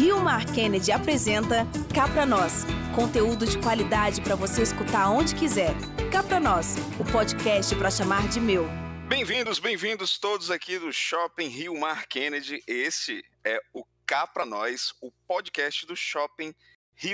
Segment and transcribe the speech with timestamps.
[0.00, 2.64] Rio Mar Kennedy apresenta Cá Pra Nós.
[2.96, 5.74] Conteúdo de qualidade para você escutar onde quiser.
[6.10, 8.66] Cá Pra Nós, o podcast para chamar de meu.
[9.06, 12.62] Bem-vindos, bem-vindos todos aqui do Shopping Rio Mar Kennedy.
[12.66, 16.54] Esse é o Cá Pra Nós, o podcast do Shopping Rio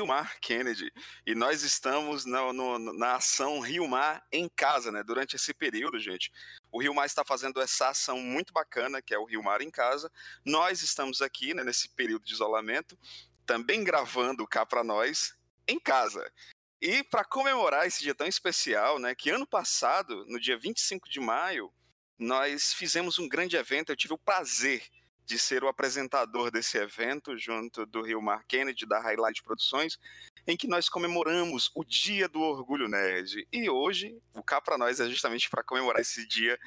[0.07, 0.93] Mar Kennedy.
[1.25, 5.03] E nós estamos na, no, na ação Rio Mar em casa, né?
[5.03, 6.33] Durante esse período, gente.
[6.73, 9.71] O Rio Mar está fazendo essa ação muito bacana, que é o Rio Mar em
[9.71, 10.11] casa.
[10.45, 12.99] Nós estamos aqui, né, nesse período de isolamento,
[13.47, 15.37] também gravando cá para nós
[15.69, 16.33] em casa.
[16.81, 21.21] E para comemorar esse dia tão especial, né, que ano passado, no dia 25 de
[21.21, 21.73] maio,
[22.19, 23.91] nós fizemos um grande evento.
[23.91, 24.83] Eu tive o prazer
[25.27, 29.99] de ser o apresentador desse evento, junto do Rio Mar Kennedy, da Highlight Produções,
[30.47, 33.47] em que nós comemoramos o Dia do Orgulho Nerd.
[33.53, 36.59] E hoje, o Cá para Nós é justamente para comemorar esse dia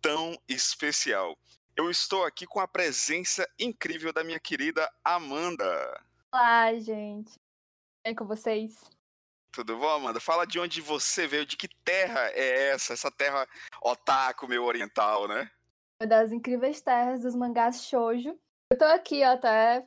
[0.00, 1.38] tão especial.
[1.76, 6.02] Eu estou aqui com a presença incrível da minha querida Amanda.
[6.32, 7.34] Olá, gente.
[8.02, 8.80] Bem com vocês?
[9.52, 10.20] Tudo bom, Amanda?
[10.20, 13.46] Fala de onde você veio, de que terra é essa, essa terra
[13.82, 15.50] otaku meio oriental, né?
[16.06, 18.38] Das incríveis terras dos mangás shoujo.
[18.72, 19.86] Eu tô aqui até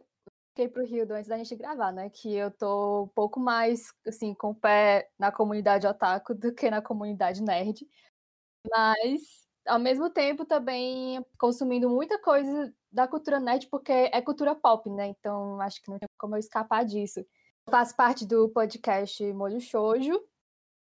[0.53, 2.09] fiquei pro Rio antes da gente gravar, né?
[2.09, 6.69] Que eu tô um pouco mais, assim, com o pé na comunidade otaku do que
[6.69, 7.87] na comunidade nerd.
[8.69, 14.89] Mas, ao mesmo tempo, também consumindo muita coisa da cultura nerd, porque é cultura pop,
[14.91, 15.07] né?
[15.07, 17.19] Então, acho que não tem como eu escapar disso.
[17.21, 20.13] Eu faço parte do podcast Molho Shoujo,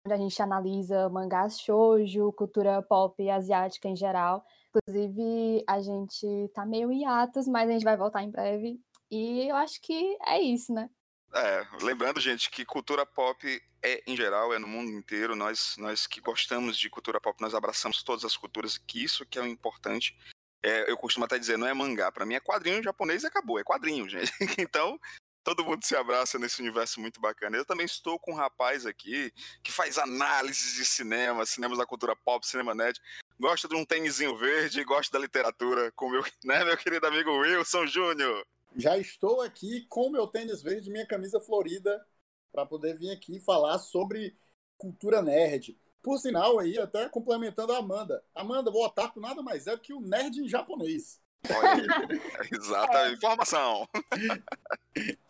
[0.05, 4.43] onde a gente analisa mangás shoujo, cultura pop asiática em geral.
[4.75, 9.49] Inclusive, a gente tá meio em atos, mas a gente vai voltar em breve e
[9.49, 10.89] eu acho que é isso, né?
[11.33, 15.35] É, lembrando, gente, que cultura pop é, em geral, é no mundo inteiro.
[15.35, 19.37] Nós, nós que gostamos de cultura pop, nós abraçamos todas as culturas, que isso que
[19.37, 20.17] é o importante.
[20.63, 23.59] É, eu costumo até dizer, não é mangá, para mim é quadrinho japonês e acabou,
[23.59, 24.31] é quadrinho, gente.
[24.57, 24.99] Então,
[25.43, 27.57] todo mundo se abraça nesse universo muito bacana.
[27.57, 29.31] Eu também estou com um rapaz aqui
[29.63, 32.99] que faz análises de cinema, cinemas da cultura pop, cinema net.
[33.39, 37.87] Gosta de um tênisinho verde, gosta da literatura, com meu, né, meu querido amigo Wilson
[37.87, 38.45] Júnior.
[38.75, 42.05] Já estou aqui com meu tênis verde, minha camisa florida,
[42.51, 44.35] para poder vir aqui falar sobre
[44.77, 45.79] cultura nerd.
[46.03, 48.21] Por sinal, aí, até complementando a Amanda.
[48.35, 51.21] Amanda, o otaku nada mais é do que o nerd em japonês.
[52.51, 53.87] Exata informação.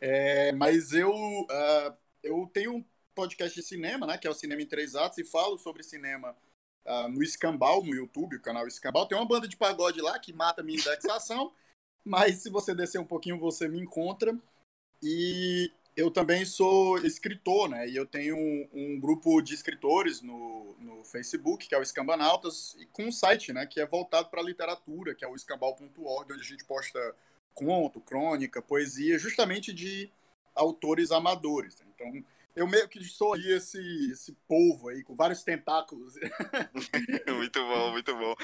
[0.00, 2.84] É, mas eu, uh, eu tenho um
[3.16, 6.36] podcast de cinema, né, que é o Cinema em Três Atos, e falo sobre cinema
[6.88, 9.06] uh, no Escambau, no YouTube, o canal Escambau.
[9.06, 11.52] Tem uma banda de pagode lá que mata minha indexação.
[12.04, 14.36] Mas se você descer um pouquinho, você me encontra.
[15.02, 17.88] E eu também sou escritor, né?
[17.88, 22.74] E eu tenho um, um grupo de escritores no, no Facebook, que é o Escambanautas,
[22.78, 23.66] e com um site, né?
[23.66, 26.98] Que é voltado para a literatura, que é o escambau.org, onde a gente posta
[27.52, 30.10] conto, crônica, poesia, justamente de
[30.54, 31.82] autores amadores.
[31.94, 32.24] Então,
[32.58, 33.78] eu meio que sou aí esse,
[34.10, 36.14] esse povo aí, com vários tentáculos.
[37.36, 38.34] muito bom, muito bom.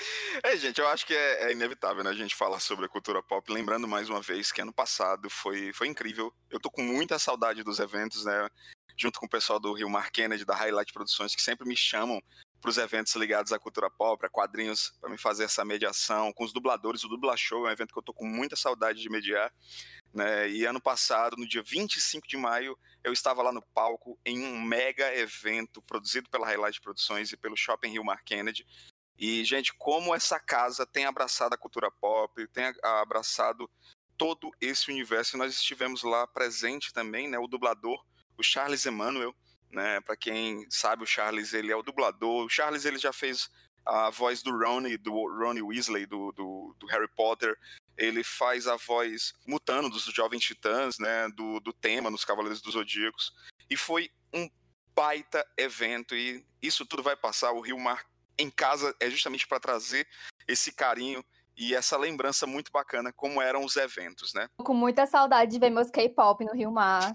[0.42, 3.20] É, gente, eu acho que é, é, inevitável, né, a gente falar sobre a cultura
[3.22, 6.32] pop, lembrando mais uma vez que ano passado foi, foi incrível.
[6.48, 8.48] Eu tô com muita saudade dos eventos, né,
[8.96, 12.22] junto com o pessoal do Rio Mar Kennedy, da Highlight Produções, que sempre me chamam
[12.60, 16.44] para os eventos ligados à cultura pop, a quadrinhos, para me fazer essa mediação, com
[16.44, 17.04] os dubladores.
[17.04, 19.52] O Dubla Show é um evento que eu tô com muita saudade de mediar.
[20.14, 20.48] Né?
[20.48, 24.62] E ano passado, no dia 25 de maio, eu estava lá no palco em um
[24.62, 28.64] mega evento produzido pela Highlight Produções e pelo Shopping Rio Mar Kennedy.
[29.18, 33.68] E, gente, como essa casa tem abraçado a cultura pop, tem abraçado
[34.16, 35.36] todo esse universo.
[35.36, 37.38] Nós estivemos lá presente também, né?
[37.38, 38.04] O dublador,
[38.38, 39.34] o Charles Emmanuel,
[39.70, 40.00] né?
[40.00, 42.44] Para quem sabe, o Charles ele é o dublador.
[42.44, 43.50] O Charles ele já fez
[43.84, 47.58] a voz do Ronnie, do Ronnie Weasley, do, do, do Harry Potter.
[47.96, 51.28] Ele faz a voz mutando dos Jovens Titãs, né?
[51.34, 53.32] Do, do tema nos Cavaleiros dos Zodíacos.
[53.70, 54.50] E foi um
[54.94, 56.14] baita evento.
[56.14, 57.52] E isso tudo vai passar.
[57.52, 58.04] O Rio Mar
[58.38, 60.06] em casa é justamente para trazer
[60.46, 61.24] esse carinho
[61.56, 64.48] e essa lembrança muito bacana como eram os eventos, né?
[64.56, 67.14] Com muita saudade de ver meus K-pop no Rio Mar,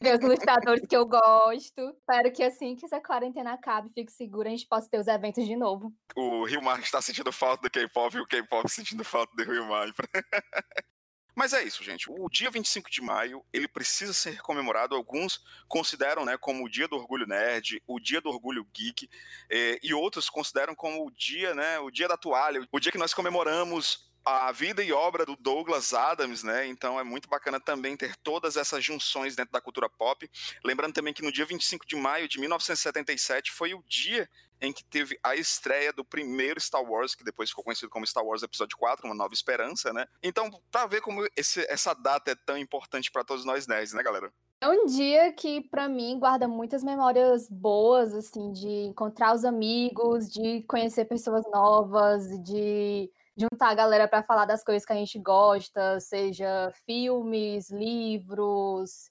[0.00, 1.90] ver os ilustradores que eu gosto.
[1.98, 5.44] Espero que assim que essa quarentena acabe, fique segura, a gente possa ter os eventos
[5.44, 5.92] de novo.
[6.16, 9.66] O Rio Mar está sentindo falta do K-pop e o K-pop sentindo falta do Rio
[9.66, 9.88] Mar.
[11.34, 12.10] Mas é isso, gente.
[12.10, 14.94] O dia 25 de maio, ele precisa ser comemorado.
[14.94, 19.08] Alguns consideram né, como o dia do orgulho nerd, o dia do orgulho geek,
[19.50, 22.98] eh, e outros consideram como o dia, né, o dia da toalha, o dia que
[22.98, 26.66] nós comemoramos a vida e obra do Douglas Adams, né?
[26.66, 30.30] Então é muito bacana também ter todas essas junções dentro da cultura pop.
[30.64, 34.28] Lembrando também que no dia 25 de maio de 1977 foi o dia
[34.60, 38.24] em que teve a estreia do primeiro Star Wars, que depois ficou conhecido como Star
[38.24, 40.06] Wars Episódio 4, Uma Nova Esperança, né?
[40.22, 44.02] Então, pra ver como esse, essa data é tão importante para todos nós nerds, né,
[44.02, 44.32] galera?
[44.62, 50.28] É um dia que, para mim, guarda muitas memórias boas, assim, de encontrar os amigos,
[50.28, 55.18] de conhecer pessoas novas, de juntar a galera para falar das coisas que a gente
[55.18, 59.09] gosta, seja filmes, livros,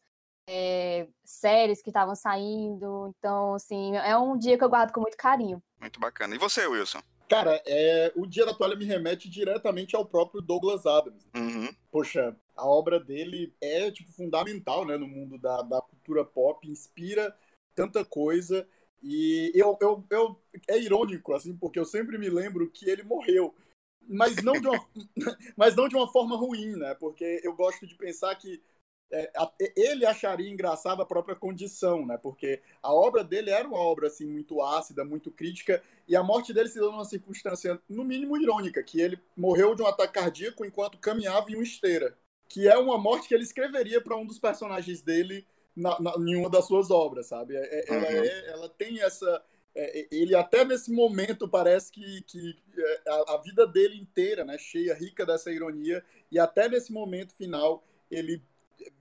[0.52, 3.14] é, séries que estavam saindo.
[3.18, 5.62] Então, assim, é um dia que eu guardo com muito carinho.
[5.80, 6.36] Muito bacana.
[6.36, 7.02] E você, Wilson?
[7.30, 11.30] Cara, é, o Dia da Toalha me remete diretamente ao próprio Douglas Adams.
[11.36, 11.70] Uhum.
[11.92, 17.36] Poxa, a obra dele é tipo fundamental, né, no mundo da, da cultura pop, inspira
[17.76, 18.68] tanta coisa
[19.02, 23.56] e eu, eu, eu é irônico assim, porque eu sempre me lembro que ele morreu,
[24.08, 24.90] mas não de uma,
[25.56, 26.96] mas não de uma forma ruim, né?
[26.96, 28.62] Porque eu gosto de pensar que
[29.76, 32.18] ele acharia engraçada a própria condição, né?
[32.18, 36.54] Porque a obra dele era uma obra assim muito ácida, muito crítica, e a morte
[36.54, 40.64] dele se deu numa circunstância no mínimo irônica, que ele morreu de um ataque cardíaco
[40.64, 42.16] enquanto caminhava em uma esteira,
[42.48, 45.46] que é uma morte que ele escreveria para um dos personagens dele
[45.76, 47.56] na, na, em uma das suas obras, sabe?
[47.56, 48.24] É, é, ela, uhum.
[48.24, 49.44] é, ela tem essa
[49.76, 52.56] é, ele até nesse momento parece que, que
[53.08, 57.84] a, a vida dele inteira, né, cheia, rica dessa ironia, e até nesse momento final
[58.10, 58.42] ele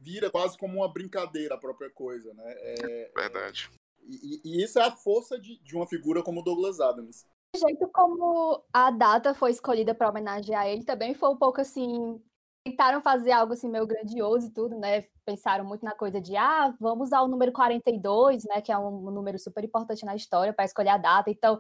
[0.01, 2.45] vira quase como uma brincadeira a própria coisa, né?
[2.47, 3.71] É, Verdade.
[4.03, 7.27] E, e, isso é a força de, de uma figura como Douglas Adams.
[7.55, 12.21] O jeito como a data foi escolhida para homenagear ele também foi um pouco assim.
[12.65, 15.03] Tentaram fazer algo assim meio grandioso e tudo, né?
[15.25, 18.61] Pensaram muito na coisa de, ah, vamos usar o número 42, né?
[18.61, 21.31] Que é um número super importante na história para escolher a data.
[21.31, 21.59] Então,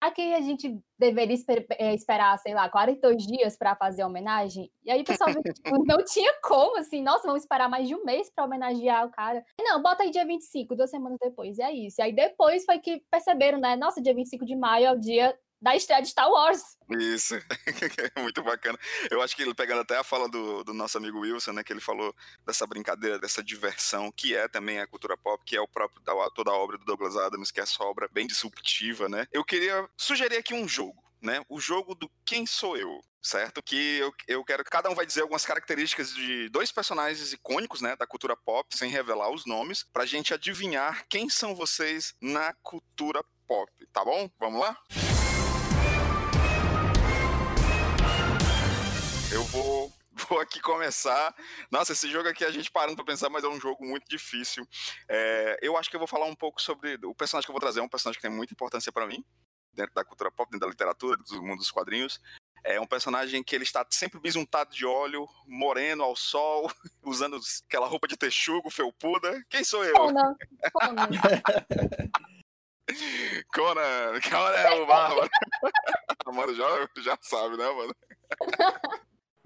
[0.00, 4.70] Aqui a gente deveria esper eh, esperar, sei lá, 42 dias para fazer a homenagem.
[4.84, 5.42] E aí o pessoal tipo,
[5.86, 9.44] não tinha como, assim, nossa, vamos esperar mais de um mês para homenagear o cara.
[9.58, 12.00] Não, bota aí dia 25, duas semanas depois, e é isso.
[12.00, 13.74] E aí depois foi que perceberam, né?
[13.74, 16.60] Nossa, dia 25 de maio é o dia da estreia de Star Wars.
[16.90, 17.34] Isso,
[18.18, 18.78] muito bacana.
[19.10, 21.72] Eu acho que ele pegando até a fala do, do nosso amigo Wilson, né, que
[21.72, 22.14] ele falou
[22.44, 26.02] dessa brincadeira, dessa diversão, que é também a cultura pop, que é o próprio
[26.34, 29.26] toda a obra do Douglas Adams, que é essa obra bem disruptiva, né?
[29.32, 31.42] Eu queria sugerir aqui um jogo, né?
[31.48, 33.62] O jogo do Quem Sou Eu, certo?
[33.62, 37.80] Que eu, eu quero que cada um vai dizer algumas características de dois personagens icônicos,
[37.80, 42.54] né, da cultura pop, sem revelar os nomes, pra gente adivinhar quem são vocês na
[42.62, 44.30] cultura pop, tá bom?
[44.38, 44.76] Vamos lá?
[49.36, 49.92] Eu vou,
[50.30, 51.34] vou aqui começar.
[51.70, 54.66] Nossa, esse jogo aqui a gente parando pra pensar, mas é um jogo muito difícil.
[55.06, 56.98] É, eu acho que eu vou falar um pouco sobre.
[57.04, 59.22] O personagem que eu vou trazer é um personagem que tem muita importância para mim,
[59.74, 62.18] dentro da cultura pop, dentro da literatura, do mundo dos quadrinhos.
[62.64, 66.72] É um personagem que ele está sempre bisuntado de óleo, moreno ao sol,
[67.04, 67.38] usando
[67.68, 69.44] aquela roupa de texugo, felpuda.
[69.50, 69.96] Quem sou eu?
[69.96, 70.34] Conan.
[70.72, 71.08] Conan.
[73.52, 74.18] Conan.
[74.30, 75.28] Conan é o Bárbaro.
[76.32, 77.94] mano, já, já sabe, né, mano?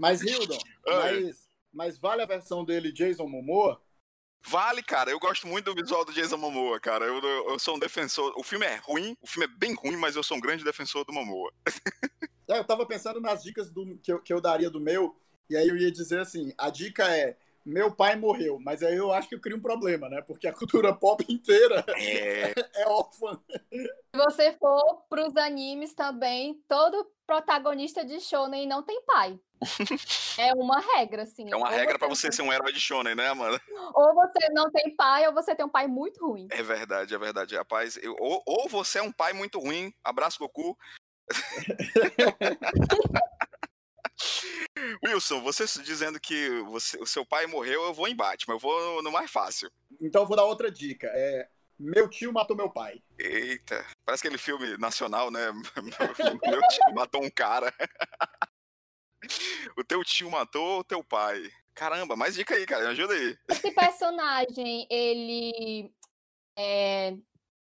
[0.01, 3.79] Mas, Hildon, mas, mas vale a versão dele, Jason Momoa?
[4.43, 5.11] Vale, cara.
[5.11, 7.05] Eu gosto muito do visual do Jason Momoa, cara.
[7.05, 7.21] Eu,
[7.51, 8.33] eu, sou um defensor.
[8.35, 11.05] O filme é ruim, o filme é bem ruim, mas eu sou um grande defensor
[11.05, 11.53] do Momoa.
[12.49, 15.15] é, eu tava pensando nas dicas do, que, eu, que eu daria do meu,
[15.51, 19.13] e aí eu ia dizer assim: a dica é meu pai morreu, mas aí eu
[19.13, 20.23] acho que eu crio um problema, né?
[20.23, 23.39] Porque a cultura pop inteira é, é órfã.
[23.71, 29.39] Se você for pros animes também, todo protagonista de shonen não tem pai.
[30.39, 31.53] É uma regra, assim.
[31.53, 33.61] É uma regra para você ser um herói de shonen, né, Amanda?
[33.95, 36.49] Ou você não tem pai, ou você tem um pai muito ruim.
[36.51, 37.57] É verdade, é verdade.
[37.57, 40.79] Rapaz, eu, ou, ou você é um pai muito ruim, abraço Goku.
[45.05, 49.03] Wilson, você dizendo que você, o seu pai morreu, eu vou em Batman, eu vou
[49.03, 49.71] no mais fácil.
[50.01, 51.07] Então eu vou dar outra dica.
[51.13, 51.49] É,
[51.81, 53.03] meu tio matou meu pai.
[53.19, 55.51] Eita, parece aquele filme nacional, né?
[56.45, 57.73] Meu tio matou um cara.
[59.77, 61.43] O teu tio matou o teu pai.
[61.75, 63.37] Caramba, mais dica aí, cara, ajuda aí.
[63.51, 65.93] Esse personagem, ele,
[66.57, 67.09] é,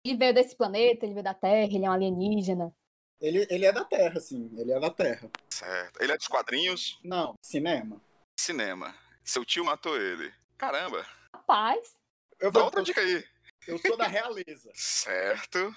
[0.05, 2.73] ele veio desse planeta, ele veio da Terra, ele é um alienígena.
[3.21, 4.49] Ele, ele é da Terra, sim.
[4.57, 5.29] Ele é da Terra.
[5.51, 6.01] Certo.
[6.01, 7.01] Ele é dos quadrinhos?
[7.03, 8.01] Não, cinema.
[8.39, 8.95] Cinema.
[9.25, 10.33] Seu tio matou ele.
[10.57, 11.05] Caramba.
[11.35, 11.97] Rapaz.
[12.39, 13.25] Eu vou, Dá outra dica aí.
[13.67, 14.71] Eu sou da realeza.
[14.75, 15.75] certo.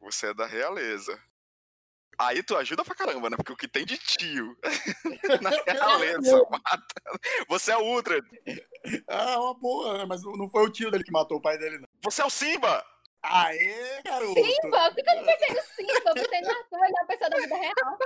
[0.00, 1.18] Você é da realeza.
[2.18, 3.36] Aí tu ajuda pra caramba, né?
[3.36, 4.56] Porque o que tem de tio
[5.42, 7.02] na realeza mata.
[7.48, 8.18] Você é o Ultra.
[9.06, 11.88] Ah, uma boa, mas não foi o tio dele que matou o pai dele, não.
[12.02, 12.82] Você é o Simba!
[13.28, 14.34] Aê, garoto!
[14.34, 14.90] Simba!
[14.92, 16.02] Por que eu não pensei no Simba?
[16.06, 17.98] Eu pensei no Arthur, ele é uma pessoa da vida real.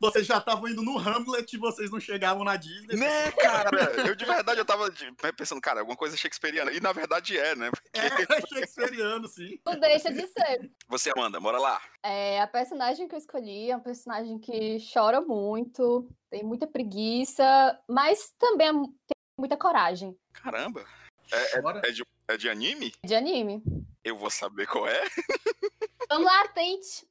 [0.00, 2.96] Vocês já estavam indo no Hamlet e vocês não chegavam na Disney.
[2.96, 3.70] Né, cara?
[4.06, 6.72] Eu de verdade eu tava de- pensando, cara, alguma coisa shakespeariana.
[6.72, 7.70] E na verdade é, né?
[7.70, 9.58] Porque É, shakespeariano, sim.
[9.64, 10.70] Não deixa de ser.
[10.88, 11.80] você, Amanda, bora lá.
[12.02, 17.78] É, a personagem que eu escolhi é uma personagem que chora muito, tem muita preguiça,
[17.88, 20.16] mas também é tem muita coragem.
[20.32, 20.84] Caramba.
[21.32, 21.80] É, Bora.
[21.84, 22.92] é de, é de anime?
[23.04, 23.62] De anime.
[24.04, 25.02] Eu vou saber qual é.
[26.08, 27.06] Vamos lá, tente.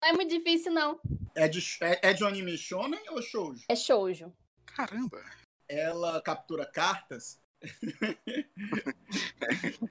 [0.00, 1.00] Não é muito difícil, não.
[1.34, 3.64] É de, é, é de um anime shonen ou shoujo?
[3.68, 4.32] É shoujo.
[4.66, 5.22] Caramba.
[5.68, 7.38] Ela captura cartas?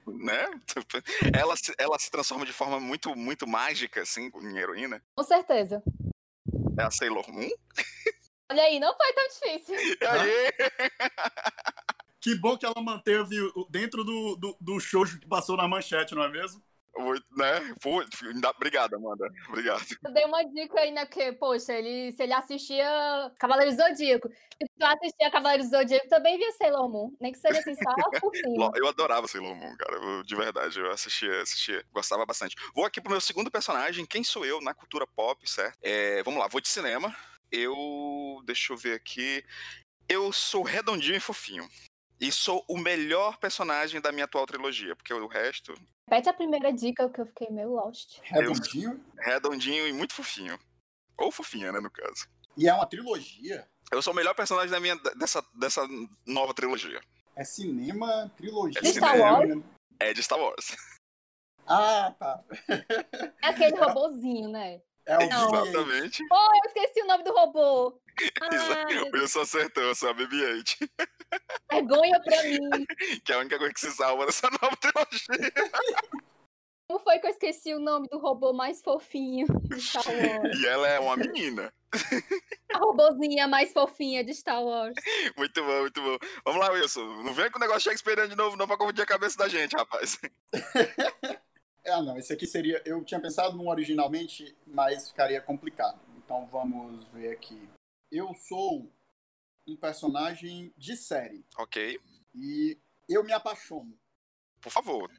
[0.06, 0.48] Né?
[1.38, 5.02] Ela, se- ela se transforma de forma muito, muito mágica, assim, em heroína.
[5.14, 5.82] Com certeza.
[6.78, 7.50] É a Sailor Moon.
[8.50, 9.74] Olha aí, não foi tão difícil.
[9.74, 10.52] E aí?
[12.24, 13.36] Que bom que ela manteve
[13.68, 16.62] dentro do, do, do shoujo que passou na manchete, não é mesmo?
[16.96, 17.74] Muito, né?
[17.82, 19.28] Pô, ainda- Obrigado, Amanda.
[19.48, 19.84] Obrigado.
[20.02, 21.04] Eu dei uma dica aí, né?
[21.04, 22.86] Porque, poxa, ele, se ele assistia
[23.38, 27.14] Cavaleiro do Zodíaco, se tu assistia Cavaleiro do Zodíaco, também via Sailor Moon.
[27.20, 28.70] Nem que seja assim, só por cima.
[28.76, 29.96] Eu adorava Sailor Moon, cara.
[29.96, 32.56] eu- de verdade, eu assistia, assistia, gostava bastante.
[32.74, 35.76] Vou aqui pro meu segundo personagem, quem sou eu na cultura pop, certo?
[35.82, 37.14] É, vamos lá, vou de cinema.
[37.52, 38.40] Eu.
[38.46, 39.44] Deixa eu ver aqui.
[40.08, 41.68] Eu sou redondinho e fofinho.
[42.24, 45.74] E sou o melhor personagem da minha atual trilogia, porque o resto,
[46.08, 48.18] Repete a primeira dica, que eu fiquei meio lost.
[48.22, 49.04] Redondinho.
[49.18, 50.58] redondinho e muito fofinho.
[51.18, 52.26] Ou fofinha, né, no caso.
[52.56, 53.68] E é uma trilogia.
[53.92, 55.86] Eu sou o melhor personagem da minha, dessa, dessa
[56.26, 56.98] nova trilogia.
[57.36, 58.80] É cinema, trilogia.
[58.82, 59.62] É Star Wars?
[60.00, 60.76] É de Star Wars.
[61.66, 62.42] Ah, tá.
[63.42, 64.80] É aquele robozinho, né?
[65.06, 65.50] É o Não.
[65.50, 65.66] BB-8.
[65.68, 66.22] Exatamente.
[66.32, 68.00] Oh, eu esqueci o nome do robô.
[68.40, 70.88] Ah, meu O Wilson acertou, eu sou a BB-8.
[71.70, 72.58] vergonha pra mim.
[73.24, 75.52] Que é a única coisa que se salva dessa nova trilogia.
[76.86, 80.60] Como foi que eu esqueci o nome do robô mais fofinho de Star Wars?
[80.60, 81.72] E ela é uma menina.
[82.72, 84.94] A robozinha mais fofinha de Star Wars.
[85.36, 86.18] Muito bom, muito bom.
[86.44, 87.22] Vamos lá, Wilson.
[87.22, 89.74] Não vem com o negócio Shakespeare de novo, não, pra confundir a cabeça da gente,
[89.74, 90.20] rapaz.
[91.94, 92.18] Ah, não.
[92.18, 92.82] Esse aqui seria.
[92.84, 96.00] Eu tinha pensado num originalmente, mas ficaria complicado.
[96.16, 97.68] Então vamos ver aqui.
[98.10, 98.90] Eu sou
[99.66, 101.44] um personagem de série.
[101.56, 102.00] Ok.
[102.34, 102.76] E
[103.08, 103.96] eu me apaixono.
[104.60, 105.10] Por favor.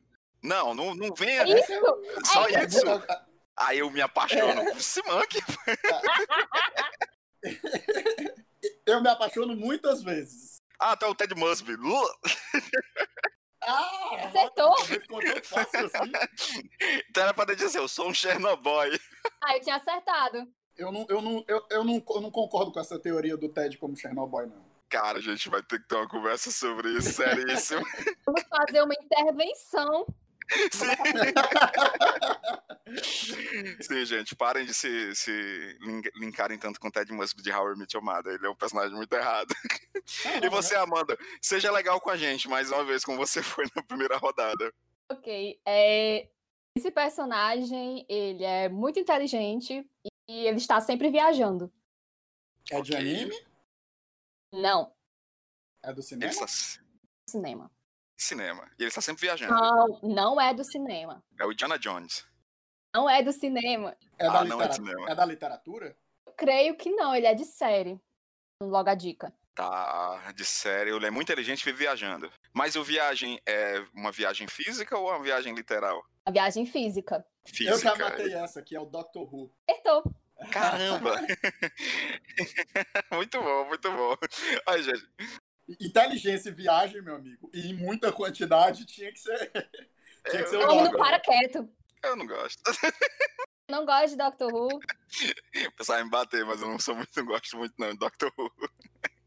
[0.44, 1.44] Não, não, não venha.
[1.44, 1.72] Isso!
[2.26, 2.82] Só é isso.
[3.56, 5.36] Aí eu me apaixono por Simank.
[8.84, 10.58] Eu me apaixono muitas vezes.
[10.80, 11.74] Ah, tá o Ted Musby.
[13.66, 14.28] Ah!
[14.28, 14.74] Acertou!
[14.74, 14.96] Assim.
[17.10, 19.00] Então era pra dizer, eu sou um Chernobyl.
[19.42, 20.48] Ah, eu tinha acertado.
[20.78, 23.78] Eu não, eu, não, eu, eu, não, eu não concordo com essa teoria do Ted
[23.78, 24.66] como Chernobyl, não.
[24.90, 27.82] Cara, a gente vai ter que ter uma conversa sobre isso, seríssimo.
[28.26, 30.06] Vamos fazer uma intervenção.
[30.72, 30.88] Sim.
[33.82, 35.32] Sim, gente, parem de se, se
[35.82, 38.32] lin- linkarem tanto com o Ted Musk de Howard Mitchell Mada.
[38.32, 39.54] Ele é um personagem muito errado.
[40.44, 43.84] E você, Amanda, seja legal com a gente mais uma vez, como você foi na
[43.84, 44.74] primeira rodada.
[45.12, 45.60] Ok.
[45.66, 46.30] É...
[46.78, 49.90] Esse personagem, ele é muito inteligente
[50.28, 51.72] e ele está sempre viajando.
[52.70, 52.98] É de Ok.
[52.98, 53.46] anime?
[54.52, 54.94] Não,
[55.84, 56.32] É do Ele cinema?
[56.32, 56.80] está c-
[57.30, 57.72] cinema.
[58.18, 58.70] Cinema.
[58.78, 59.54] E ele está sempre viajando.
[59.54, 61.24] Não, não é do cinema.
[61.40, 62.26] É o Indiana Jones.
[62.94, 63.96] Não é do cinema.
[64.18, 65.10] É da, Ah, não é litera- cinema.
[65.12, 65.98] é da literatura?
[66.26, 68.00] Eu creio que não, ele é de série.
[68.62, 69.34] Logo a dica.
[69.54, 72.32] Tá de série, ele é muito inteligente e vive viajando.
[72.54, 76.04] Mas o viagem é uma viagem física ou uma viagem literal?
[76.26, 77.26] A viagem física.
[77.46, 77.72] Física.
[77.72, 79.52] Eu já matei essa, que é o Doctor Who.
[79.70, 80.04] Acertou.
[80.52, 81.16] Caramba!
[83.14, 84.16] muito bom, muito bom.
[84.68, 85.08] Ai, gente,
[85.80, 87.50] Inteligência e viagem, meu amigo.
[87.54, 89.52] E em muita quantidade tinha que ser.
[90.30, 91.68] tinha que ser o O homem para quieto.
[92.04, 92.62] eu não gosto.
[93.70, 94.68] Não gosto de Doctor Who.
[94.68, 97.98] O pessoal vai me bater, mas eu não sou muito, não gosto muito não de
[97.98, 98.52] Doctor Who.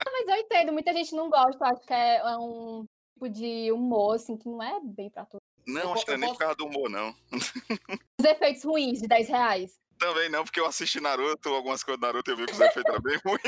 [0.06, 1.64] Mas eu entendo, muita gente não gosta.
[1.64, 5.44] eu Acho que é um tipo de humor, assim, que não é bem pra todos.
[5.66, 7.14] Não, Eu acho que não é nem eu por causa do humor, não.
[7.32, 9.78] Os efeitos ruins de 10 reais.
[9.98, 12.92] Também não, porque eu assisti Naruto, algumas coisas do Naruto eu vi que os efeitos
[12.92, 13.40] eram bem ruins.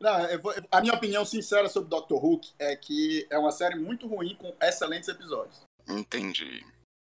[0.00, 3.76] Não, eu vou- a minha opinião sincera sobre Doctor Who é que é uma série
[3.76, 5.62] muito ruim com excelentes episódios.
[5.88, 6.64] Entendi.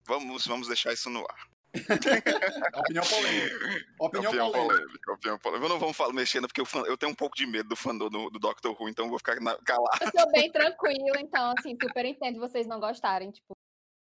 [0.06, 1.48] Vamos, vamos deixar isso no ar.
[2.78, 3.56] Opinião polêmica.
[3.98, 4.52] Opinião, Opinião polêmica.
[4.52, 5.70] polêmica, opinião polêmica.
[5.70, 8.30] Não vamos falar mexendo, porque eu, eu tenho um pouco de medo do fandom do,
[8.30, 9.98] do Doctor Who, então eu vou ficar na- calado.
[10.04, 13.32] Eu sou bem tranquila, então, assim, super entendo vocês não gostarem.
[13.32, 13.54] Tipo,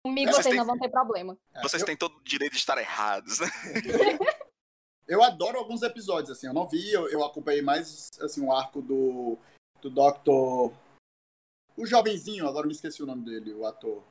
[0.03, 1.38] comigo Vocês vocês têm- não vão ter problema.
[1.55, 3.48] É, Vocês eu, têm todo o direito de estar errados, né?
[5.07, 6.48] eu adoro alguns episódios, assim.
[6.48, 9.38] Eu não vi, eu, eu acompanhei mais assim, o arco do,
[9.81, 10.74] do Doctor.
[11.75, 14.03] O jovenzinho, agora eu me esqueci o nome dele, o ator.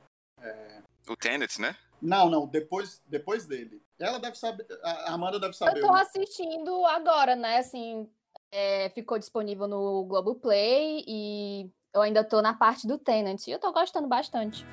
[1.08, 1.76] O Tenet, né?
[2.00, 3.80] Não, não, depois, depois dele.
[3.98, 5.78] Ela deve saber, a Amanda deve saber.
[5.78, 7.58] Eu tô assistindo agora, né?
[7.58, 8.10] Assim,
[8.50, 13.46] é, ficou disponível no Globoplay e eu ainda tô na parte do Tenant.
[13.46, 14.64] E eu tô gostando bastante.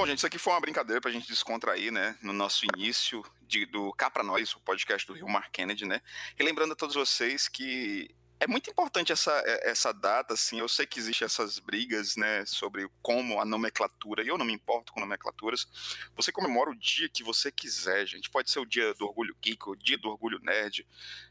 [0.00, 2.16] Bom, gente, isso aqui foi uma brincadeira pra gente descontrair, né?
[2.22, 6.00] No nosso início de, do Cá Pra Nós, o podcast do Rio Mar Kennedy, né?
[6.38, 8.08] E lembrando a todos vocês que
[8.40, 10.58] é muito importante essa, é, essa data, assim.
[10.58, 14.54] Eu sei que existem essas brigas, né, sobre como a nomenclatura, e eu não me
[14.54, 15.68] importo com nomenclaturas.
[16.16, 18.30] Você comemora o dia que você quiser, gente.
[18.30, 20.86] Pode ser o dia do orgulho geek, o dia do orgulho nerd.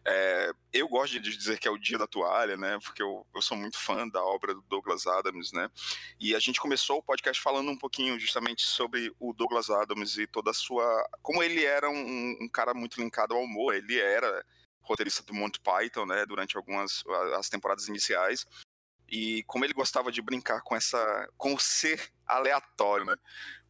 [0.05, 3.41] É, eu gosto de dizer que é o dia da toalha, né, porque eu, eu
[3.41, 5.67] sou muito fã da obra do Douglas Adams, né.
[6.19, 10.27] E a gente começou o podcast falando um pouquinho justamente sobre o Douglas Adams e
[10.27, 11.09] toda a sua.
[11.23, 14.45] Como ele era um, um cara muito linkado ao humor, ele era
[14.89, 17.03] roteirista do Monty Python, né, durante algumas
[17.37, 18.45] as temporadas iniciais.
[19.11, 23.15] E como ele gostava de brincar com essa com o ser aleatório, né?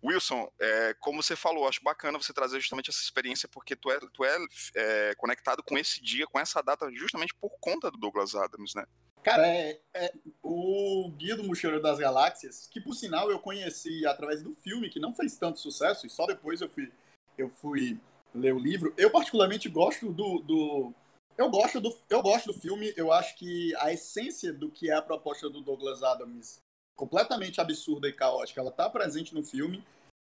[0.03, 3.99] Wilson, é, como você falou, acho bacana você trazer justamente essa experiência, porque tu é,
[4.13, 4.37] tu é,
[4.75, 8.85] é, conectado com esse dia, com essa data, justamente por conta do Douglas Adams, né?
[9.23, 14.41] Cara, é, é, o Guia do Mochileiro das Galáxias, que por sinal eu conheci através
[14.41, 16.91] do filme, que não fez tanto sucesso, e só depois eu fui,
[17.37, 17.99] eu fui
[18.33, 18.93] ler o livro.
[18.97, 20.93] Eu particularmente gosto do, do
[21.39, 22.93] eu gosto do, eu gosto do filme.
[22.97, 26.59] Eu acho que a essência do que é a proposta do Douglas Adams,
[26.97, 29.81] completamente absurda e caótica, ela está presente no filme.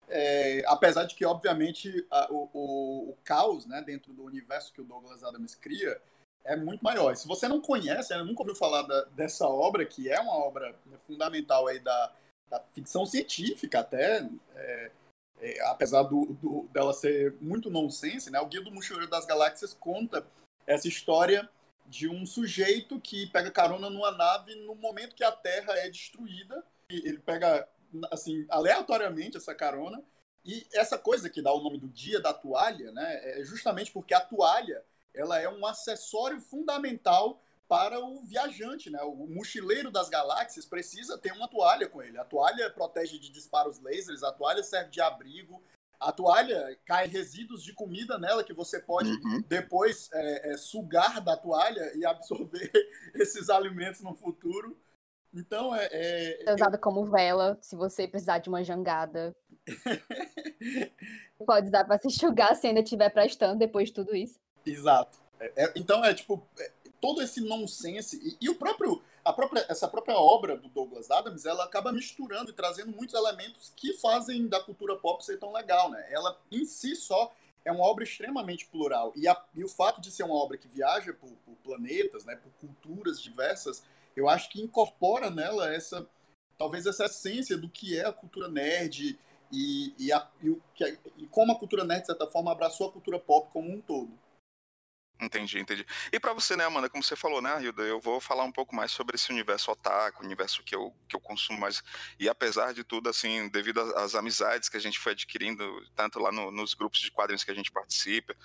[0.09, 4.81] É, apesar de que, obviamente, a, o, o, o, caos né, dentro do universo que
[4.81, 5.99] o Douglas Adams cria
[6.43, 7.15] é muito maior.
[7.15, 10.75] Se você não conhece, né, nunca ouviu falar da, dessa obra, que é uma obra
[11.07, 12.13] fundamental aí da,
[12.49, 14.91] da ficção científica até, é,
[15.39, 19.73] é, apesar do, do, dela ser muito nonsense, né, o Guia do Mochileiro das Galáxias
[19.73, 20.27] conta
[20.65, 21.49] essa história
[21.87, 26.63] de um sujeito que pega carona numa nave no momento que a Terra é destruída.
[26.89, 27.67] ele pega,
[28.11, 30.03] assim, aleatoriamente essa carona.
[30.43, 34.13] E essa coisa que dá o nome do dia da toalha, né, é justamente porque
[34.13, 39.01] a toalha ela é um acessório fundamental para o viajante, né?
[39.01, 42.17] O mochileiro das galáxias precisa ter uma toalha com ele.
[42.19, 45.63] A toalha protege de disparos lasers, a toalha serve de abrigo,
[45.99, 49.43] a toalha cai resíduos de comida nela que você pode uhum.
[49.47, 52.71] depois é, é, sugar da toalha e absorver
[53.15, 54.77] esses alimentos no futuro.
[55.33, 55.87] Então é.
[55.91, 56.81] é, é usada eu...
[56.81, 59.35] como vela, se você precisar de uma jangada.
[61.45, 64.39] pode usar para se enxugar se ainda estiver prestando depois de tudo isso.
[64.65, 65.17] Exato.
[65.39, 66.47] É, é, então é tipo
[67.01, 71.45] todo esse nonsense e, e o próprio a própria, essa própria obra do Douglas Adams,
[71.45, 75.89] ela acaba misturando e trazendo muitos elementos que fazem da cultura pop ser tão legal,
[75.89, 76.05] né?
[76.11, 77.33] Ela, em si só,
[77.65, 79.11] é uma obra extremamente plural.
[79.15, 82.35] E, a, e o fato de ser uma obra que viaja por, por, planetas, né,
[82.35, 83.83] por culturas diversas,
[84.15, 86.07] eu acho que incorpora nela essa,
[86.55, 89.19] talvez essa essência do que é a cultura nerd
[89.51, 92.89] e, e, a, e, o, que, e como a cultura nerd, de certa forma, abraçou
[92.89, 94.11] a cultura pop como um todo.
[95.19, 95.85] Entendi, entendi.
[96.11, 98.75] E para você, né, Amanda, como você falou, né, Hilda, eu vou falar um pouco
[98.75, 101.81] mais sobre esse universo otaku, universo que eu, que eu consumo mais.
[102.19, 105.63] E apesar de tudo, assim, devido às amizades que a gente foi adquirindo,
[105.95, 108.35] tanto lá no, nos grupos de quadrinhos que a gente participa,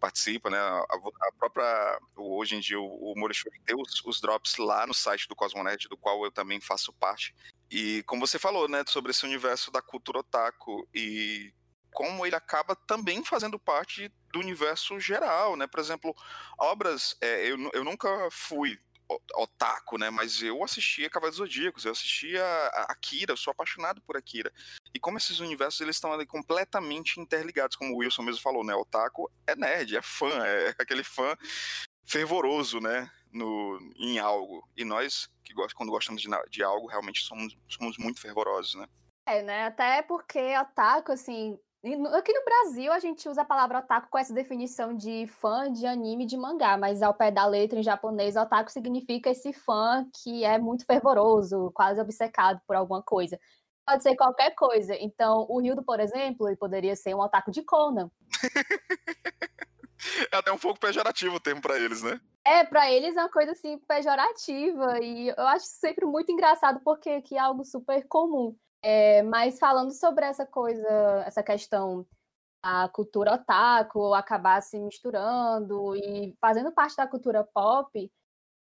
[0.00, 4.56] participa, né, a, a própria, hoje em dia, o, o Morishori tem os, os drops
[4.56, 7.34] lá no site do Cosmonet, do qual eu também faço parte.
[7.70, 11.52] E como você falou, né, sobre esse universo da cultura otaku e
[11.94, 15.66] como ele acaba também fazendo parte do universo geral, né?
[15.66, 16.14] Por exemplo,
[16.58, 18.78] obras, é, eu, eu nunca fui
[19.36, 20.10] otaku, né?
[20.10, 22.44] Mas eu assistia Cavaleiros Zodíacos, eu assistia
[22.88, 24.52] Akira, eu sou apaixonado por Akira.
[24.92, 28.74] E como esses universos eles estão ali completamente interligados, como o Wilson mesmo falou, né?
[28.74, 31.36] Otaku é nerd, é fã, é aquele fã
[32.04, 33.08] fervoroso, né?
[33.30, 34.68] No, em algo.
[34.76, 38.88] E nós, que quando gostamos de, de algo, realmente somos, somos muito fervorosos, né?
[39.26, 39.66] É, né?
[39.66, 41.58] Até porque otaku, assim,
[42.14, 45.84] Aqui no Brasil, a gente usa a palavra otaku com essa definição de fã de
[45.84, 50.44] anime de mangá, mas ao pé da letra em japonês, otaku significa esse fã que
[50.44, 53.38] é muito fervoroso, quase obcecado por alguma coisa.
[53.86, 54.96] Pode ser qualquer coisa.
[54.98, 58.10] Então, o Hildo, por exemplo, ele poderia ser um otaku de Conan.
[60.32, 62.18] é até um pouco pejorativo o termo para eles, né?
[62.46, 67.10] É, para eles é uma coisa assim pejorativa e eu acho sempre muito engraçado porque
[67.10, 68.56] aqui é algo super comum.
[68.86, 70.86] É, mas falando sobre essa coisa,
[71.26, 72.06] essa questão
[72.62, 78.10] a cultura otaku acabar se misturando e fazendo parte da cultura pop,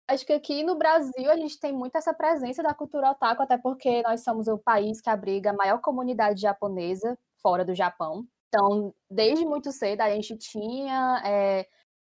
[0.10, 3.57] acho que aqui no Brasil a gente tem muito essa presença da cultura otaku, até
[3.57, 8.27] porque nós somos o país que abriga a maior comunidade japonesa fora do Japão.
[8.49, 11.67] Então, desde muito cedo a gente tinha é,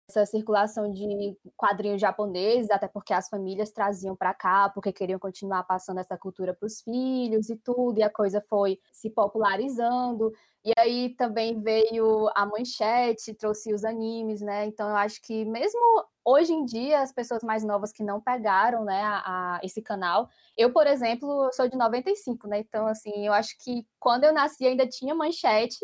[0.09, 5.63] essa circulação de quadrinhos japoneses, até porque as famílias traziam para cá, porque queriam continuar
[5.63, 10.31] passando essa cultura para os filhos e tudo, e a coisa foi se popularizando.
[10.65, 14.65] E aí também veio a manchete, trouxe os animes, né?
[14.65, 15.79] Então eu acho que mesmo
[16.25, 20.29] hoje em dia, as pessoas mais novas que não pegaram, né, a, a, esse canal,
[20.57, 22.59] eu, por exemplo, sou de 95, né?
[22.59, 25.79] Então, assim, eu acho que quando eu nasci ainda tinha manchete,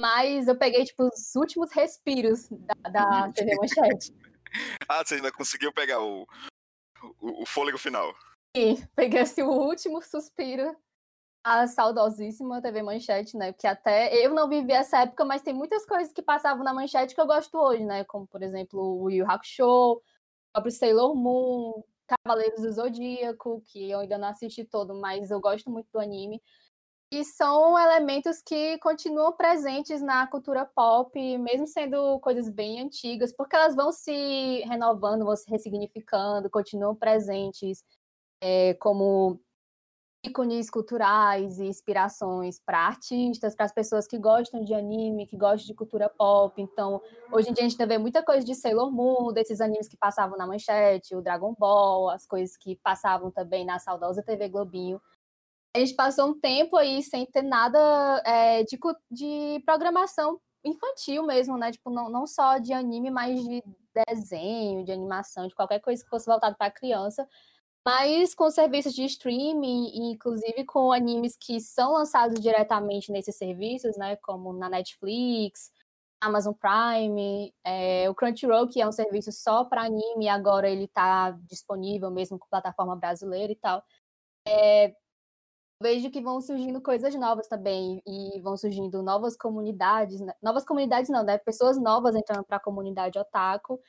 [0.00, 4.14] mas eu peguei, tipo, os últimos respiros da, da TV Manchete.
[4.88, 6.26] ah, você ainda conseguiu pegar o,
[7.20, 8.14] o, o fôlego final.
[8.56, 10.76] Sim, peguei assim, o último suspiro
[11.42, 13.52] a saudosíssima TV Manchete, né?
[13.52, 17.14] Porque até eu não vivi essa época, mas tem muitas coisas que passavam na Manchete
[17.14, 18.04] que eu gosto hoje, né?
[18.04, 20.02] Como, por exemplo, o Yu Hakusho, o
[20.52, 25.70] próprio Sailor Moon, Cavaleiros do Zodíaco, que eu ainda não assisti todo, mas eu gosto
[25.70, 26.42] muito do anime.
[27.12, 33.56] E são elementos que continuam presentes na cultura pop, mesmo sendo coisas bem antigas, porque
[33.56, 37.82] elas vão se renovando, vão se ressignificando, continuam presentes,
[38.40, 39.40] é, como
[40.24, 45.66] ícones culturais e inspirações para artistas, para as pessoas que gostam de anime, que gostam
[45.66, 46.62] de cultura pop.
[46.62, 49.96] Então, hoje em dia a gente vê muita coisa de Sailor Moon, desses animes que
[49.96, 55.00] passavam na manchete, o Dragon Ball, as coisas que passavam também na saudosa TV Globinho
[55.74, 58.78] a gente passou um tempo aí sem ter nada é, de,
[59.10, 61.72] de programação infantil mesmo, né?
[61.72, 63.62] Tipo, não, não só de anime, mas de
[64.08, 67.26] desenho, de animação, de qualquer coisa que fosse voltado para criança,
[67.84, 74.16] mas com serviços de streaming, inclusive com animes que são lançados diretamente nesses serviços, né?
[74.16, 75.70] Como na Netflix,
[76.20, 81.30] Amazon Prime, é, o Crunchyroll, que é um serviço só para anime, agora ele está
[81.48, 83.82] disponível mesmo com plataforma brasileira e tal.
[84.46, 84.94] É,
[85.80, 90.34] vejo que vão surgindo coisas novas também e vão surgindo novas comunidades, né?
[90.42, 91.38] novas comunidades não, né?
[91.38, 93.80] Pessoas novas entrando para a comunidade otaku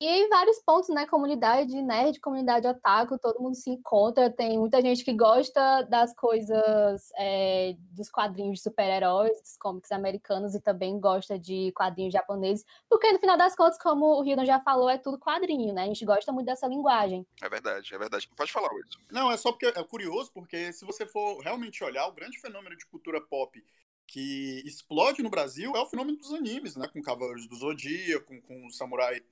[0.00, 1.06] e em vários pontos, né?
[1.06, 4.28] Comunidade nerd, comunidade otaku, todo mundo se encontra.
[4.30, 10.54] Tem muita gente que gosta das coisas, é, dos quadrinhos de super-heróis, dos cómics americanos,
[10.54, 14.60] e também gosta de quadrinhos japoneses, porque no final das contas, como o Hildon já
[14.60, 15.84] falou, é tudo quadrinho, né?
[15.84, 17.26] A gente gosta muito dessa linguagem.
[17.42, 18.28] É verdade, é verdade.
[18.36, 18.98] Pode falar, Wilson.
[19.10, 22.76] Não, é só porque é curioso, porque se você for realmente olhar, o grande fenômeno
[22.76, 23.62] de cultura pop
[24.06, 26.86] que explode no Brasil é o fenômeno dos animes, né?
[26.88, 29.22] Com Cavaleiros do Zodíaco, com, com Samurai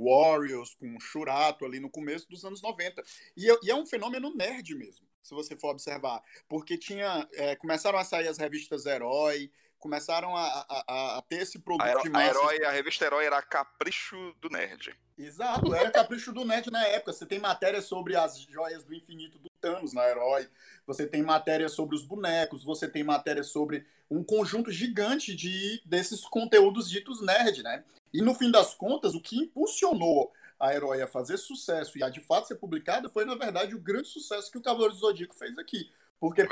[0.00, 3.02] Warriors, com Shurato ali no começo dos anos 90.
[3.36, 6.22] E, é, e é um fenômeno nerd mesmo, se você for observar.
[6.48, 7.28] Porque tinha.
[7.32, 12.02] É, começaram a sair as revistas Herói, começaram a, a, a, ter esse produto a,
[12.02, 12.26] de massa.
[12.26, 14.94] A, Herói, a revista Herói era capricho do nerd.
[15.18, 17.12] Exato, era capricho do nerd na época.
[17.12, 20.48] Você tem matéria sobre as joias do infinito do Thanos na Herói,
[20.86, 26.22] você tem matéria sobre os bonecos, você tem matéria sobre um conjunto gigante de desses
[26.22, 27.84] conteúdos ditos nerd, né?
[28.12, 32.10] E no fim das contas, o que impulsionou a Herói a fazer sucesso e a
[32.10, 35.34] de fato ser publicada foi, na verdade, o grande sucesso que o Cavaleiro do Zodíaco
[35.34, 35.90] fez aqui.
[36.18, 36.48] Porque, é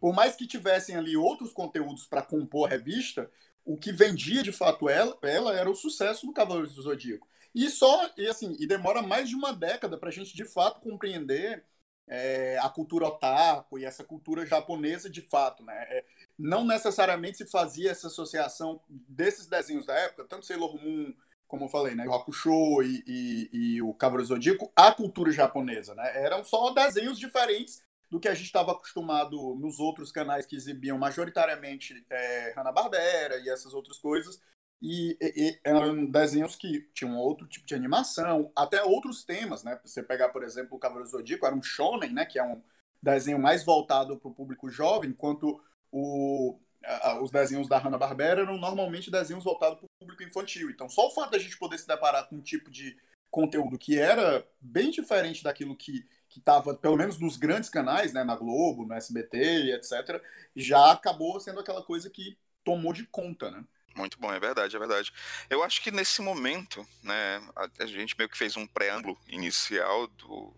[0.00, 3.28] por mais que tivessem ali outros conteúdos para compor a revista,
[3.64, 7.26] o que vendia de fato ela, ela era o sucesso do Cavaleiro do Zodíaco.
[7.52, 10.80] E só, e assim, e demora mais de uma década para a gente de fato
[10.80, 11.64] compreender
[12.06, 15.74] é, a cultura otaku e essa cultura japonesa de fato, né?
[15.90, 16.04] É,
[16.38, 21.12] não necessariamente se fazia essa associação desses desenhos da época, tanto Sailor Moon,
[21.48, 25.94] como eu falei, né, o Hakusho e, e, e o Cavaleiro Zodíaco, a cultura japonesa,
[25.94, 26.22] né?
[26.22, 30.98] Eram só desenhos diferentes do que a gente estava acostumado nos outros canais que exibiam
[30.98, 34.40] majoritariamente é, Hanna-Barbera e essas outras coisas,
[34.80, 39.78] e, e, eram desenhos que tinham outro tipo de animação, até outros temas, né?
[39.82, 42.24] Você pegar, por exemplo, o Cavaleiro Zodíaco, era um shonen, né?
[42.24, 42.62] Que é um
[43.02, 48.58] desenho mais voltado para o público jovem, enquanto o, a, os desenhos da Hanna-Barbera eram
[48.58, 50.70] normalmente desenhos voltados para o público infantil.
[50.70, 52.96] Então, só o fato da gente poder se deparar com um tipo de
[53.30, 58.22] conteúdo que era bem diferente daquilo que que estava, pelo menos nos grandes canais, né,
[58.22, 60.22] na Globo, no SBT, etc.,
[60.54, 63.64] já acabou sendo aquela coisa que tomou de conta, né?
[63.96, 65.12] Muito bom, é verdade, é verdade.
[65.48, 67.40] Eu acho que nesse momento, né,
[67.80, 70.54] a, gente meio que fez um preâmbulo inicial do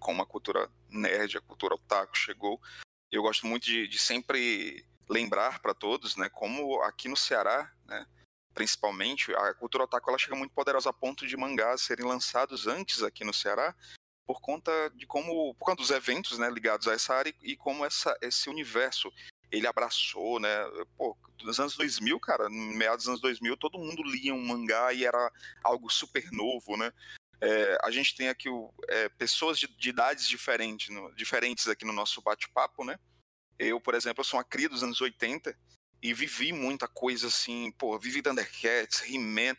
[0.00, 2.60] como a cultura nerd, a cultura otaku chegou.
[3.10, 8.06] Eu gosto muito de, de sempre lembrar para todos, né, como aqui no Ceará, né,
[8.54, 13.02] principalmente, a cultura otaku ela chega muito poderosa a ponto de mangás serem lançados antes
[13.02, 13.74] aqui no Ceará
[14.26, 17.84] por conta de como, por conta dos eventos, né, ligados a essa área e, como
[17.84, 19.12] essa, esse universo
[19.50, 20.48] ele abraçou, né?
[20.96, 25.04] Pô, nos anos 2000, cara, meados dos anos 2000, todo mundo lia um mangá e
[25.04, 25.32] era
[25.64, 26.92] algo super novo, né?
[27.40, 31.84] É, a gente tem aqui o, é, pessoas de, de, idades diferentes, no, diferentes aqui
[31.84, 32.98] no nosso bate-papo, né?
[33.58, 35.56] Eu, por exemplo, eu sou uma cria dos anos 80,
[36.02, 39.56] e vivi muita coisa assim, pô, vivi Thundercats, He-Man.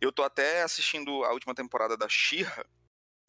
[0.00, 2.66] Eu tô até assistindo a última temporada da She-Ra,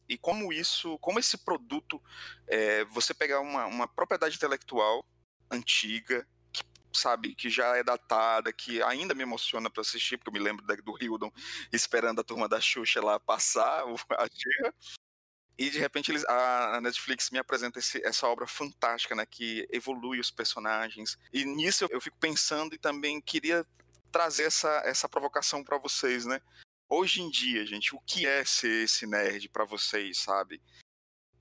[0.08, 2.02] e como isso, como esse produto,
[2.46, 5.04] é, você pegar uma, uma propriedade intelectual
[5.50, 6.26] antiga,
[6.94, 10.64] sabe, que já é datada, que ainda me emociona para assistir, porque eu me lembro
[10.64, 11.30] do Hildon
[11.72, 13.84] esperando a turma da Xuxa lá passar
[14.18, 14.74] a She-Ra,
[15.56, 20.18] e de repente eles, a Netflix me apresenta esse, essa obra fantástica, né, que evolui
[20.18, 21.16] os personagens.
[21.32, 23.64] E nisso eu, eu fico pensando e também queria
[24.10, 26.40] trazer essa, essa provocação para vocês, né?
[26.88, 30.60] Hoje em dia, gente, o que é ser esse nerd para vocês, sabe?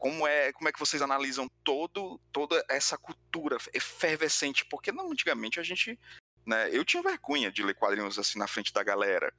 [0.04, 4.66] Como é, como é que vocês analisam todo, toda essa cultura efervescente?
[4.66, 5.98] Porque não, antigamente a gente,
[6.46, 9.34] né, eu tinha vergonha de ler quadrinhos assim na frente da galera.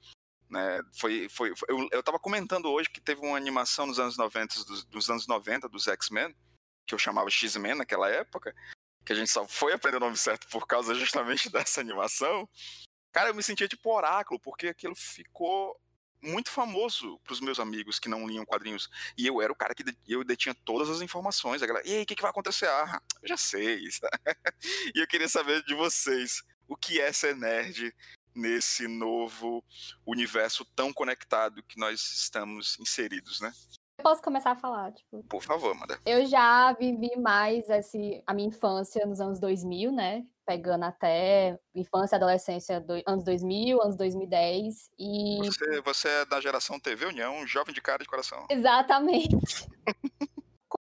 [0.48, 0.80] Né?
[0.98, 4.64] Foi, foi, foi eu, eu tava comentando hoje que teve uma animação nos anos 90,
[4.64, 6.34] dos, dos anos 90 dos X-Men,
[6.86, 8.54] que eu chamava X-Men naquela época,
[9.04, 12.48] que a gente só foi aprender o nome certo por causa justamente dessa animação.
[13.12, 15.78] Cara, eu me sentia tipo oráculo, porque aquilo ficou
[16.24, 18.88] muito famoso para os meus amigos que não liam quadrinhos.
[19.16, 21.62] E eu era o cara que de, eu detinha todas as informações.
[21.62, 22.66] A galera, e aí, o que, que vai acontecer?
[22.66, 23.80] Ah, eu já sei.
[24.94, 27.94] e eu queria saber de vocês o que é ser nerd
[28.34, 29.64] nesse novo
[30.04, 33.52] universo tão conectado que nós estamos inseridos, né?
[33.98, 35.22] Eu posso começar a falar, tipo.
[35.24, 35.98] Por favor, Amanda.
[36.04, 40.26] Eu já vivi mais esse, a minha infância nos anos 2000, né?
[40.46, 44.90] Pegando até infância e adolescência, do, anos 2000, anos 2010.
[44.98, 45.38] E...
[45.38, 48.46] Você, você é da geração TV União, um jovem de cara de coração.
[48.50, 49.28] Exatamente.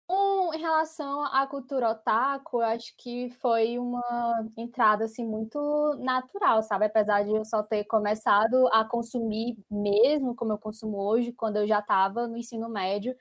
[0.06, 5.58] Com em relação à cultura otaku, eu acho que foi uma entrada assim muito
[5.98, 6.86] natural, sabe?
[6.86, 11.66] Apesar de eu só ter começado a consumir mesmo como eu consumo hoje, quando eu
[11.66, 13.14] já estava no ensino médio.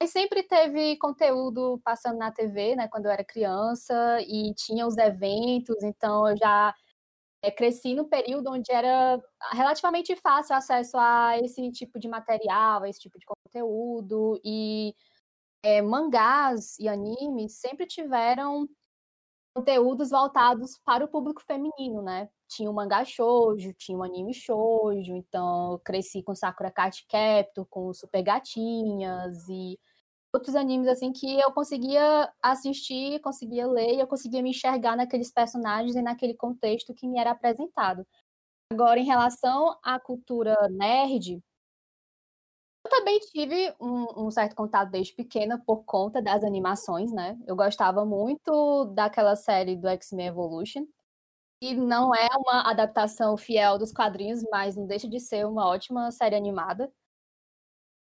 [0.00, 4.96] Mas sempre teve conteúdo passando na TV, né, quando eu era criança, e tinha os
[4.96, 6.74] eventos, então eu já
[7.42, 12.88] é, cresci no período onde era relativamente fácil acesso a esse tipo de material, a
[12.88, 14.94] esse tipo de conteúdo, e
[15.62, 18.68] é, mangás e animes sempre tiveram
[19.54, 22.30] conteúdos voltados para o público feminino, né?
[22.48, 27.92] Tinha o mangá shoujo, tinha o anime shoujo, então cresci com Sakura Card Captor, com
[27.92, 29.78] Super Gatinhas e
[30.32, 35.96] outros animes assim que eu conseguia assistir, conseguia ler, eu conseguia me enxergar naqueles personagens
[35.96, 38.06] e naquele contexto que me era apresentado.
[38.72, 41.42] Agora, em relação à cultura nerd,
[42.84, 47.38] eu também tive um, um, certo contato desde pequena por conta das animações, né?
[47.46, 50.86] Eu gostava muito daquela série do X-Men Evolution.
[51.62, 56.10] E não é uma adaptação fiel dos quadrinhos, mas não deixa de ser uma ótima
[56.10, 56.90] série animada.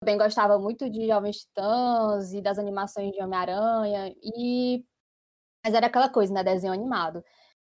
[0.00, 4.14] Também gostava muito de Jovens Titãs e das animações de Homem-Aranha.
[4.22, 4.84] E...
[5.64, 6.44] Mas era aquela coisa, né?
[6.44, 7.22] Desenho animado.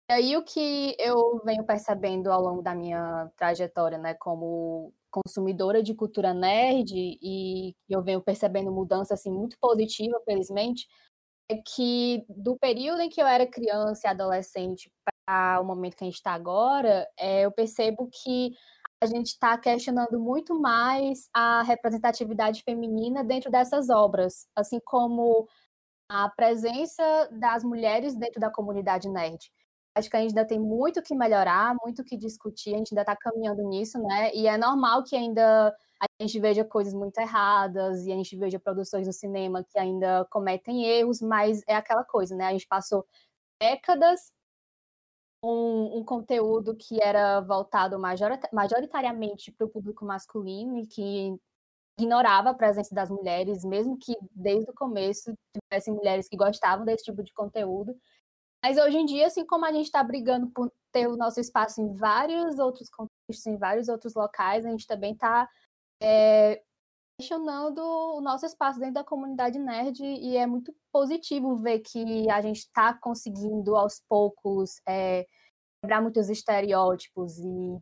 [0.10, 5.82] E aí o que eu venho percebendo ao longo da minha trajetória, né, como consumidora
[5.82, 10.88] de cultura nerd e eu venho percebendo mudança assim muito positiva, felizmente,
[11.50, 14.92] é que do período em que eu era criança e adolescente
[15.26, 18.52] para o momento que a gente está agora, é, eu percebo que
[19.02, 25.48] a gente está questionando muito mais a representatividade feminina dentro dessas obras, assim como
[26.10, 29.52] a presença das mulheres dentro da comunidade nerd
[29.96, 33.62] acho que ainda tem muito que melhorar, muito que discutir, a gente ainda está caminhando
[33.64, 34.34] nisso, né?
[34.34, 38.60] E é normal que ainda a gente veja coisas muito erradas e a gente veja
[38.60, 42.46] produções do cinema que ainda cometem erros, mas é aquela coisa, né?
[42.48, 43.06] A gente passou
[43.62, 44.32] décadas
[45.44, 47.98] um, um conteúdo que era voltado
[48.52, 51.36] majoritariamente para o público masculino e que
[52.00, 57.04] ignorava a presença das mulheres, mesmo que desde o começo tivessem mulheres que gostavam desse
[57.04, 57.96] tipo de conteúdo.
[58.64, 61.82] Mas hoje em dia, assim como a gente está brigando por ter o nosso espaço
[61.82, 65.50] em vários outros contextos, em vários outros locais, a gente também está
[66.02, 66.62] é,
[67.22, 72.42] questionando o nosso espaço dentro da comunidade nerd e é muito positivo ver que a
[72.42, 75.28] gente está conseguindo aos poucos é,
[75.82, 77.80] quebrar muitos estereótipos e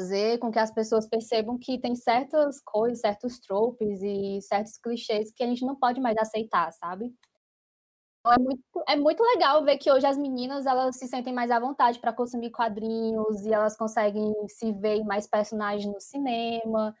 [0.00, 5.30] fazer com que as pessoas percebam que tem certas coisas, certos tropes e certos clichês
[5.30, 7.14] que a gente não pode mais aceitar, sabe?
[8.20, 11.50] Então, é muito, é muito legal ver que hoje as meninas elas se sentem mais
[11.50, 16.94] à vontade para consumir quadrinhos e elas conseguem se ver mais personagens no cinema.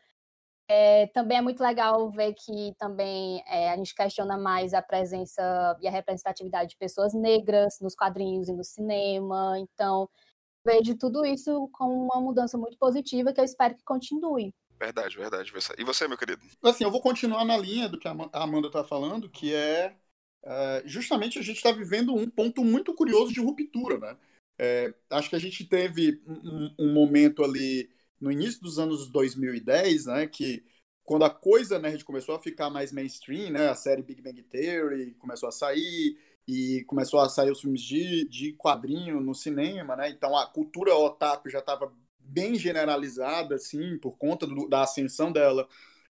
[0.68, 5.42] É, também é muito legal ver que também é, a gente questiona mais a presença
[5.80, 9.58] e a representatividade de pessoas negras nos quadrinhos e no cinema.
[9.58, 10.08] Então,
[10.64, 14.52] vejo tudo isso como uma mudança muito positiva que eu espero que continue.
[14.78, 15.52] Verdade, verdade.
[15.78, 16.42] E você, meu querido?
[16.62, 19.96] Assim, eu vou continuar na linha do que a Amanda está falando, que é
[20.44, 24.16] Uh, justamente a gente está vivendo um ponto muito curioso de ruptura, né?
[24.60, 30.06] É, acho que a gente teve um, um, momento ali no início dos anos 2010,
[30.06, 30.64] né, que
[31.04, 35.14] quando a coisa nerd começou a ficar mais mainstream, né, a série Big Bang Theory
[35.14, 40.10] começou a sair e começou a sair os filmes de, de quadrinho no cinema, né,
[40.10, 45.66] então a cultura otaku já estava bem generalizada, assim, por conta do, da ascensão dela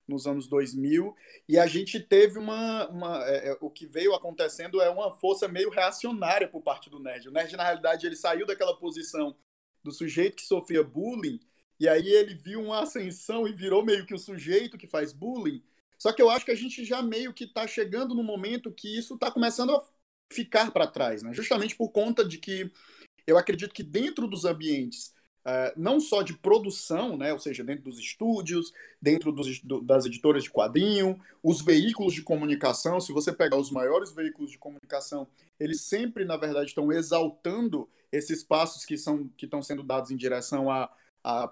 [0.07, 1.15] nos anos 2000,
[1.47, 2.87] e a gente teve uma.
[2.87, 6.99] uma é, é, o que veio acontecendo é uma força meio reacionária por parte do
[6.99, 7.27] Nerd.
[7.27, 9.35] O Nerd, na realidade, ele saiu daquela posição
[9.83, 11.39] do sujeito que sofria bullying,
[11.79, 15.61] e aí ele viu uma ascensão e virou meio que o sujeito que faz bullying.
[15.97, 18.97] Só que eu acho que a gente já meio que está chegando no momento que
[18.97, 19.83] isso está começando a
[20.31, 21.33] ficar para trás, né?
[21.33, 22.71] justamente por conta de que
[23.25, 25.15] eu acredito que dentro dos ambientes
[25.47, 30.05] Uh, não só de produção, né, ou seja, dentro dos estúdios, dentro dos, do, das
[30.05, 35.25] editoras de quadrinho, os veículos de comunicação, se você pegar os maiores veículos de comunicação,
[35.57, 40.17] eles sempre, na verdade, estão exaltando esses passos que são que estão sendo dados em
[40.17, 40.91] direção a,
[41.23, 41.49] a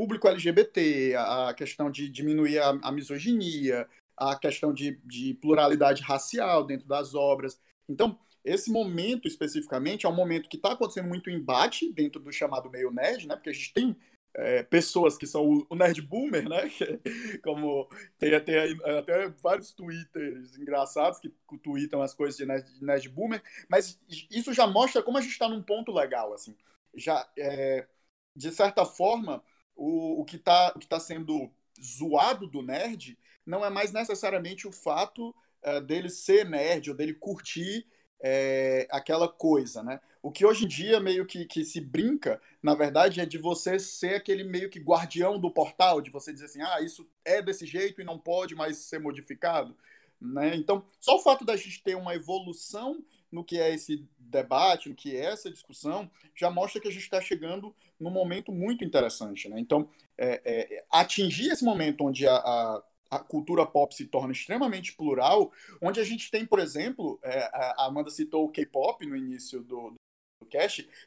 [0.00, 3.86] público LGBT, a, questão de diminuir a, a misoginia,
[4.16, 7.60] a questão de, de pluralidade racial dentro das obras.
[7.86, 12.70] Então, esse momento especificamente é um momento que está acontecendo muito embate dentro do chamado
[12.70, 13.36] meio nerd, né?
[13.36, 13.94] Porque a gente tem
[14.36, 16.70] é, pessoas que são o, nerd boomer, né?
[17.44, 17.86] Como
[18.18, 21.30] tem até, até vários twitters engraçados que
[21.62, 25.32] tweetam as coisas de nerd, de nerd boomer, mas isso já mostra como a gente
[25.32, 26.56] está num ponto legal, assim.
[26.94, 27.86] Já, é,
[28.34, 29.44] de certa forma,
[29.76, 35.34] o, o que está tá sendo zoado do nerd não é mais necessariamente o fato
[35.62, 37.86] é, dele ser nerd ou dele curtir
[38.22, 40.00] é, aquela coisa, né?
[40.22, 43.78] O que hoje em dia meio que, que se brinca, na verdade, é de você
[43.78, 47.64] ser aquele meio que guardião do portal, de você dizer assim, ah, isso é desse
[47.64, 49.74] jeito e não pode mais ser modificado,
[50.20, 50.54] né?
[50.54, 54.94] Então, só o fato da gente ter uma evolução no que é esse debate, no
[54.94, 59.48] que é essa discussão, já mostra que a gente está chegando num momento muito interessante,
[59.48, 59.58] né?
[59.58, 64.94] Então, é, é, atingir esse momento onde a, a a cultura pop se torna extremamente
[64.94, 69.62] plural, onde a gente tem, por exemplo, é, a Amanda citou o K-pop no início
[69.62, 69.96] do, do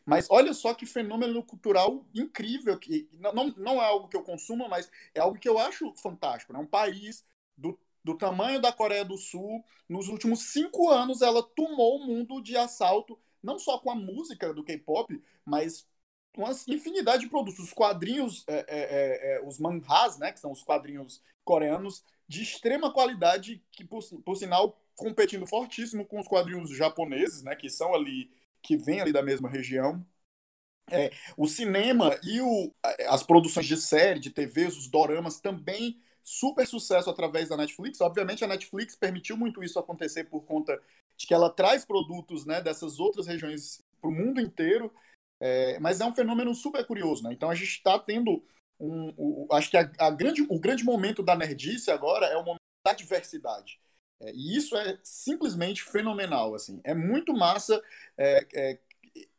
[0.05, 4.67] mas olha só que fenômeno cultural incrível, que não, não é algo que eu consumo,
[4.67, 6.51] mas é algo que eu acho fantástico.
[6.53, 6.59] Né?
[6.59, 7.25] Um país
[7.57, 12.41] do, do tamanho da Coreia do Sul, nos últimos cinco anos, ela tomou o mundo
[12.41, 15.87] de assalto, não só com a música do K-pop, mas
[16.35, 17.59] uma infinidade de produtos.
[17.59, 22.41] Os quadrinhos, é, é, é, é os manhas, né, que são os quadrinhos coreanos de
[22.41, 27.93] extrema qualidade, que por, por sinal competindo fortíssimo com os quadrinhos japoneses, né, que são
[27.93, 30.05] ali que vêm ali da mesma região.
[30.91, 32.73] É, o cinema e o,
[33.07, 37.99] as produções de série, de TV, os doramas também super sucesso através da Netflix.
[38.01, 40.81] Obviamente a Netflix permitiu muito isso acontecer por conta
[41.17, 44.91] de que ela traz produtos né, dessas outras regiões para o mundo inteiro.
[45.39, 47.33] É, mas é um fenômeno super curioso, né?
[47.33, 48.41] Então a gente está tendo
[48.79, 52.43] um, um, acho que a, a, grande, o grande momento da nerdice agora é o
[52.43, 53.79] momento da diversidade.
[54.21, 56.79] É, e isso é simplesmente fenomenal, assim.
[56.83, 57.81] É muito massa.
[58.17, 58.79] É, é,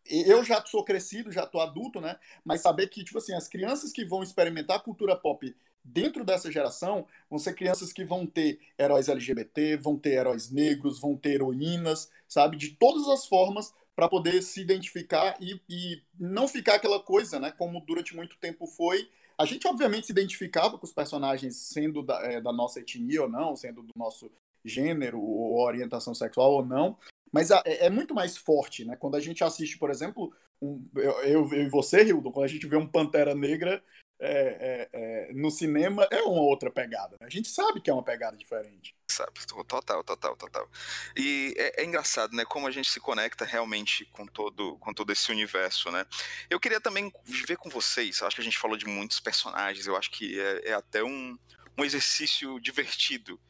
[0.07, 2.19] eu já sou crescido, já tô adulto, né?
[2.45, 6.51] Mas saber que, tipo assim, as crianças que vão experimentar a cultura pop dentro dessa
[6.51, 11.35] geração vão ser crianças que vão ter heróis LGBT, vão ter heróis negros, vão ter
[11.35, 12.57] heroínas, sabe?
[12.57, 17.53] De todas as formas para poder se identificar e, e não ficar aquela coisa, né?
[17.53, 22.21] Como durante muito tempo foi, a gente, obviamente, se identificava com os personagens sendo da,
[22.23, 24.31] é, da nossa etnia ou não, sendo do nosso
[24.65, 26.97] gênero ou orientação sexual ou não,
[27.31, 28.97] mas a, é, é, muito mais forte, né?
[28.97, 32.67] Quando a gente assiste, por exemplo, um, eu, eu, e você, Hildo, quando a gente
[32.67, 33.83] vê um Pantera Negra
[34.19, 37.17] é, é, é, no cinema, é uma outra pegada.
[37.21, 37.27] Né?
[37.27, 38.95] A gente sabe que é uma pegada diferente.
[39.11, 40.71] Sabe, total, total, total.
[41.17, 42.45] E é, é, engraçado, né?
[42.45, 46.05] Como a gente se conecta realmente com todo, com todo esse universo, né?
[46.49, 47.13] Eu queria também
[47.47, 48.23] ver com vocês.
[48.23, 49.87] Acho que a gente falou de muitos personagens.
[49.87, 51.39] Eu acho que é, é até um,
[51.79, 53.41] um exercício divertido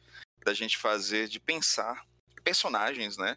[0.43, 2.05] da gente fazer, de pensar
[2.43, 3.35] personagens, né?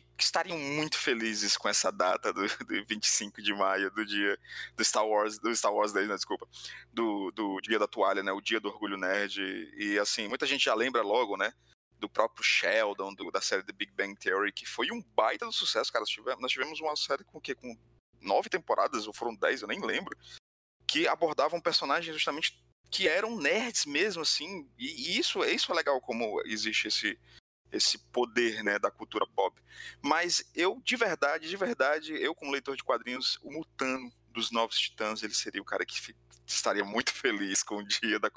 [0.00, 4.38] Que, estariam muito felizes com essa data do, do 25 de maio, do dia
[4.74, 6.48] do Star Wars, do Star Wars Day, né, desculpa,
[6.92, 9.40] do, do dia da toalha, né, o dia do orgulho nerd,
[9.76, 11.52] e assim, muita gente já lembra logo, né,
[11.98, 15.52] do próprio Sheldon, do, da série The Big Bang Theory, que foi um baita do
[15.52, 17.76] sucesso, cara, nós tivemos, nós tivemos uma série com o quê, com
[18.20, 20.16] nove temporadas, ou foram dez, eu nem lembro,
[20.86, 26.00] que abordavam personagens justamente que eram nerds mesmo, assim, e, e isso, isso é legal
[26.00, 27.18] como existe esse
[27.72, 29.60] esse poder né, da cultura pop.
[30.00, 34.78] Mas eu, de verdade, de verdade, eu como leitor de quadrinhos, o Mutano dos Novos
[34.78, 35.94] Titãs, ele seria o cara que
[36.46, 38.30] estaria muito feliz com o dia da,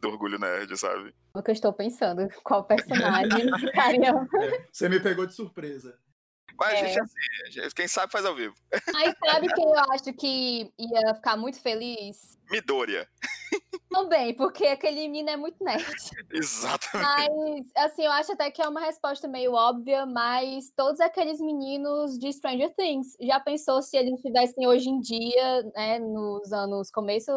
[0.00, 1.14] do Orgulho Nerd, sabe?
[1.34, 4.12] O que eu estou pensando, qual personagem ficaria...
[4.70, 5.98] Você me pegou de surpresa.
[6.58, 7.62] Mas a gente, é.
[7.62, 8.54] assim, quem sabe faz ao vivo.
[8.92, 12.38] Mas sabe quem eu acho que ia ficar muito feliz?
[12.50, 13.08] Midoriya.
[13.90, 15.84] Também, porque aquele menino é muito nerd.
[16.32, 17.70] Exatamente.
[17.74, 22.18] Mas, assim, eu acho até que é uma resposta meio óbvia, mas todos aqueles meninos
[22.18, 27.30] de Stranger Things, já pensou se eles estivessem hoje em dia, né, nos anos, começo,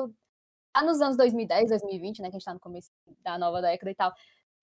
[0.75, 2.89] lá nos anos 2010, 2020, né, que a gente tá no começo
[3.23, 4.11] da nova década e tal,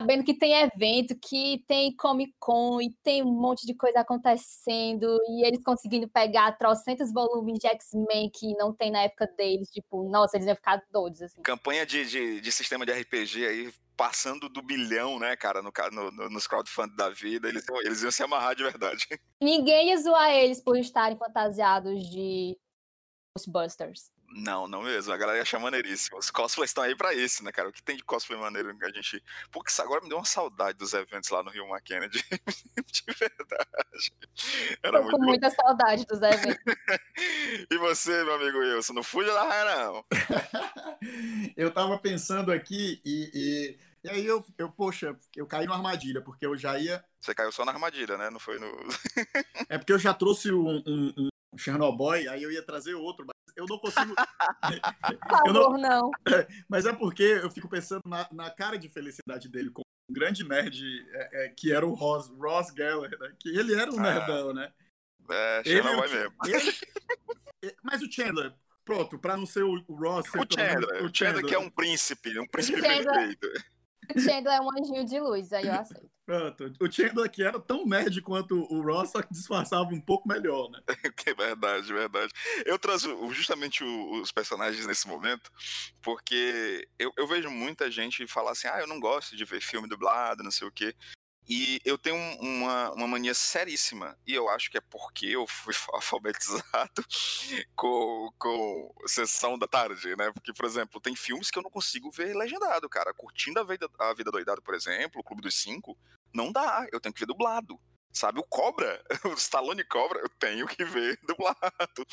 [0.00, 5.06] sabendo que tem evento, que tem Comic Con e tem um monte de coisa acontecendo,
[5.28, 10.08] e eles conseguindo pegar trocentos volumes de X-Men que não tem na época deles, tipo,
[10.08, 11.42] nossa, eles iam ficar doidos, assim.
[11.42, 16.28] Campanha de, de, de sistema de RPG aí, passando do bilhão, né, cara, no, no,
[16.28, 19.06] nos crowdfund da vida, eles, eles iam se amarrar de verdade.
[19.40, 22.58] Ninguém ia zoar eles por estarem fantasiados de
[23.36, 24.12] Ghostbusters.
[24.36, 25.12] Não, não mesmo.
[25.12, 26.18] A galera acha maneiríssimo.
[26.18, 27.68] Os cosplays estão aí pra isso, né, cara?
[27.68, 29.22] O que tem de cosplay maneiro que a gente.
[29.50, 32.18] Porque isso agora me deu uma saudade dos eventos lá no Rio McKennedy.
[32.90, 34.12] de verdade.
[34.82, 36.64] Era Tô muito com muita saudade dos eventos.
[37.70, 40.04] e você, meu amigo Wilson, não fuja da raia, não.
[41.56, 46.20] eu tava pensando aqui e, e, e, aí eu, eu, poxa, eu caí numa armadilha,
[46.20, 47.04] porque eu já ia.
[47.20, 48.30] Você caiu só na armadilha, né?
[48.30, 48.66] Não foi no.
[49.68, 53.24] é porque eu já trouxe um, um, um Chernobyl, aí eu ia trazer outro,
[53.56, 54.14] eu não consigo.
[55.28, 56.10] Por favor, não, não.
[56.68, 60.44] Mas é porque eu fico pensando na, na cara de felicidade dele como um grande
[60.44, 60.82] nerd
[61.12, 63.32] é, é, que era o Ross, Ross Geller, né?
[63.38, 64.72] Que ele era um ah, nerdão, né?
[65.30, 66.34] É, Chernobyl ele, mesmo.
[67.62, 68.52] Ele, mas o Chandler,
[68.84, 70.26] pronto, para não ser o, o Ross.
[70.34, 73.48] O Chandler, o, o Chandler, que é um príncipe, um príncipe perfeito.
[74.14, 76.10] O Chandler é um anjinho de luz, aí eu aceito.
[76.26, 76.72] Pronto.
[76.80, 80.70] O Chandler aqui era tão nerd quanto o Ross, só que disfarçava um pouco melhor,
[80.70, 80.80] né?
[81.16, 82.32] que verdade, verdade.
[82.64, 85.50] Eu trouxe justamente os personagens nesse momento,
[86.02, 89.86] porque eu, eu vejo muita gente falar assim, ah, eu não gosto de ver filme
[89.86, 90.94] dublado, não sei o quê.
[91.48, 95.74] E eu tenho uma, uma mania seríssima, e eu acho que é porque eu fui
[95.92, 97.04] alfabetizado
[97.76, 100.32] com, com sessão da tarde, né?
[100.32, 103.12] Porque, por exemplo, tem filmes que eu não consigo ver legendado, cara.
[103.12, 104.30] Curtindo a Vida, a vida
[104.62, 105.96] por exemplo, o Clube dos Cinco,
[106.32, 107.78] não dá, eu tenho que ver dublado.
[108.12, 112.06] Sabe, o Cobra, o Stallone Cobra, eu tenho que ver dublado.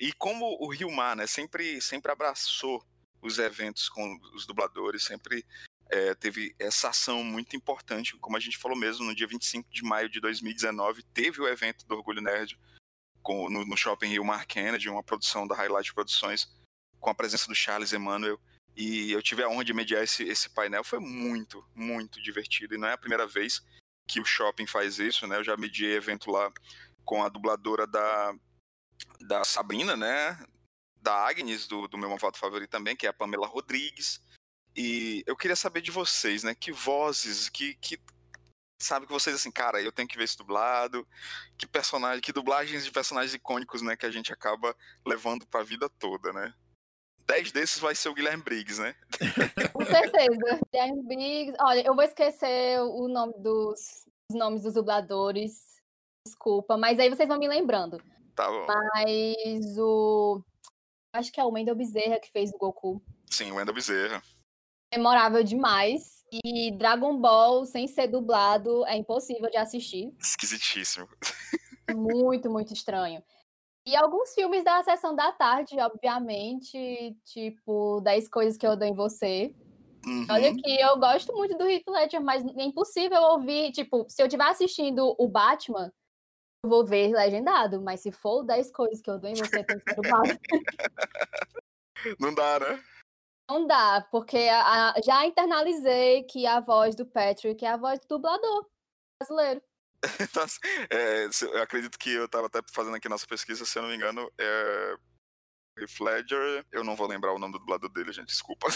[0.00, 2.82] E como o Rio Mar, né, sempre, sempre abraçou
[3.20, 5.44] os eventos com os dubladores, sempre
[5.94, 9.84] é, teve essa ação muito importante, como a gente falou mesmo, no dia 25 de
[9.84, 12.58] maio de 2019, teve o evento do Orgulho Nerd
[13.22, 16.52] com, no, no Shopping Rio Mar Kennedy, uma produção da Highlight Produções,
[16.98, 18.40] com a presença do Charles Emmanuel,
[18.76, 22.78] e eu tive a honra de mediar esse, esse painel, foi muito, muito divertido, e
[22.78, 23.62] não é a primeira vez
[24.08, 26.52] que o Shopping faz isso, né, eu já mediei evento lá
[27.04, 28.34] com a dubladora da,
[29.20, 30.44] da Sabrina, né,
[31.00, 34.20] da Agnes, do, do meu malvado favorito também, que é a Pamela Rodrigues,
[34.76, 36.54] e eu queria saber de vocês, né?
[36.54, 37.98] Que vozes, que, que
[38.82, 41.06] sabe que vocês assim, cara, eu tenho que ver esse dublado,
[41.56, 45.64] que personagem, que dublagens de personagens icônicos, né, que a gente acaba levando para a
[45.64, 46.52] vida toda, né?
[47.26, 48.94] Dez desses vai ser o Guilherme Briggs, né?
[49.72, 50.60] Com certeza.
[50.70, 51.56] Guilherme Briggs.
[51.58, 55.80] Olha, eu vou esquecer o nome dos os nomes dos dubladores.
[56.26, 58.02] Desculpa, mas aí vocês vão me lembrando.
[58.34, 58.66] Tá bom.
[58.66, 60.42] Mas o
[61.14, 63.02] acho que é o Wendel Bezerra que fez o Goku.
[63.30, 64.22] Sim, o Wendel Bezerra
[64.96, 66.24] memorável demais.
[66.44, 70.12] E Dragon Ball, sem ser dublado, é impossível de assistir.
[70.20, 71.08] Esquisitíssimo.
[71.94, 73.22] Muito, muito estranho.
[73.86, 78.94] E alguns filmes da sessão da tarde, obviamente, tipo 10 coisas que eu dou em
[78.94, 79.54] você.
[80.06, 80.26] Uhum.
[80.30, 84.26] Olha que eu gosto muito do Heath Ledger, mas é impossível ouvir, tipo, se eu
[84.26, 85.92] estiver assistindo o Batman,
[86.64, 89.78] eu vou ver legendado, mas se for 10 coisas que eu dou em você, tem
[89.78, 90.40] que ser dublado.
[92.18, 92.82] Não dá, né?
[93.48, 98.00] Não dá, porque a, a, já internalizei que a voz do Patrick é a voz
[98.00, 98.66] do dublador
[99.18, 99.62] brasileiro.
[100.90, 103.96] é, eu acredito que eu estava até fazendo aqui nossa pesquisa, se eu não me
[103.96, 104.96] engano, é
[105.78, 108.66] Heath Ledger, eu não vou lembrar o nome do dublador dele, gente, desculpa.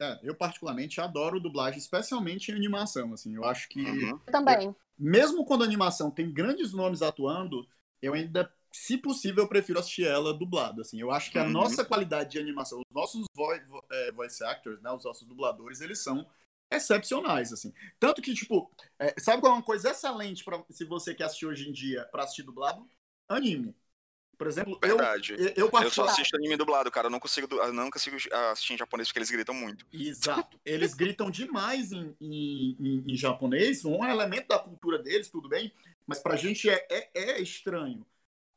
[0.00, 3.80] É, eu particularmente adoro dublagem, especialmente em animação, assim, eu acho que...
[3.82, 4.20] Uhum.
[4.26, 4.74] Eu também.
[4.98, 7.66] Mesmo quando a animação tem grandes nomes atuando,
[8.02, 10.80] eu ainda se possível, eu prefiro assistir ela dublada.
[10.80, 11.50] Assim, eu acho que a uhum.
[11.50, 15.98] nossa qualidade de animação, os nossos voice, é, voice actors, né, os nossos dubladores, eles
[15.98, 16.26] são
[16.70, 17.72] excepcionais, assim.
[18.00, 21.46] Tanto que, tipo, é, sabe qual é uma coisa excelente para se você quer assistir
[21.46, 22.88] hoje em dia para assistir dublado?
[23.28, 23.74] Anime.
[24.38, 25.34] Por exemplo, Verdade.
[25.34, 27.06] eu, eu, eu só assisto anime dublado, cara.
[27.06, 28.16] Eu não consigo, eu não consigo
[28.50, 29.86] assistir em japonês porque eles gritam muito.
[29.92, 30.58] Exato.
[30.64, 33.84] Eles gritam demais em, em, em, em japonês.
[33.84, 35.72] Um elemento da cultura deles, tudo bem.
[36.04, 38.04] Mas pra gente é, é, é estranho.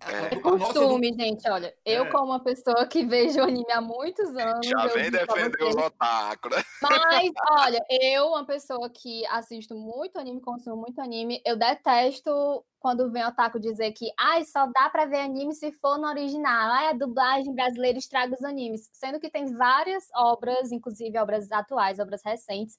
[0.01, 0.35] É.
[0.39, 1.73] Costume, gente, olha.
[1.85, 2.11] Eu, é.
[2.11, 4.67] como uma pessoa que vejo anime há muitos anos.
[4.67, 6.63] Já vem defender os otaku, né?
[6.81, 13.11] Mas, olha, eu, uma pessoa que assisto muito anime, consumo muito anime, eu detesto quando
[13.11, 16.71] vem o otaku dizer que ai, só dá pra ver anime se for no original.
[16.71, 18.89] Ai, a dublagem brasileira estraga os animes.
[18.93, 22.77] Sendo que tem várias obras, inclusive obras atuais, obras recentes,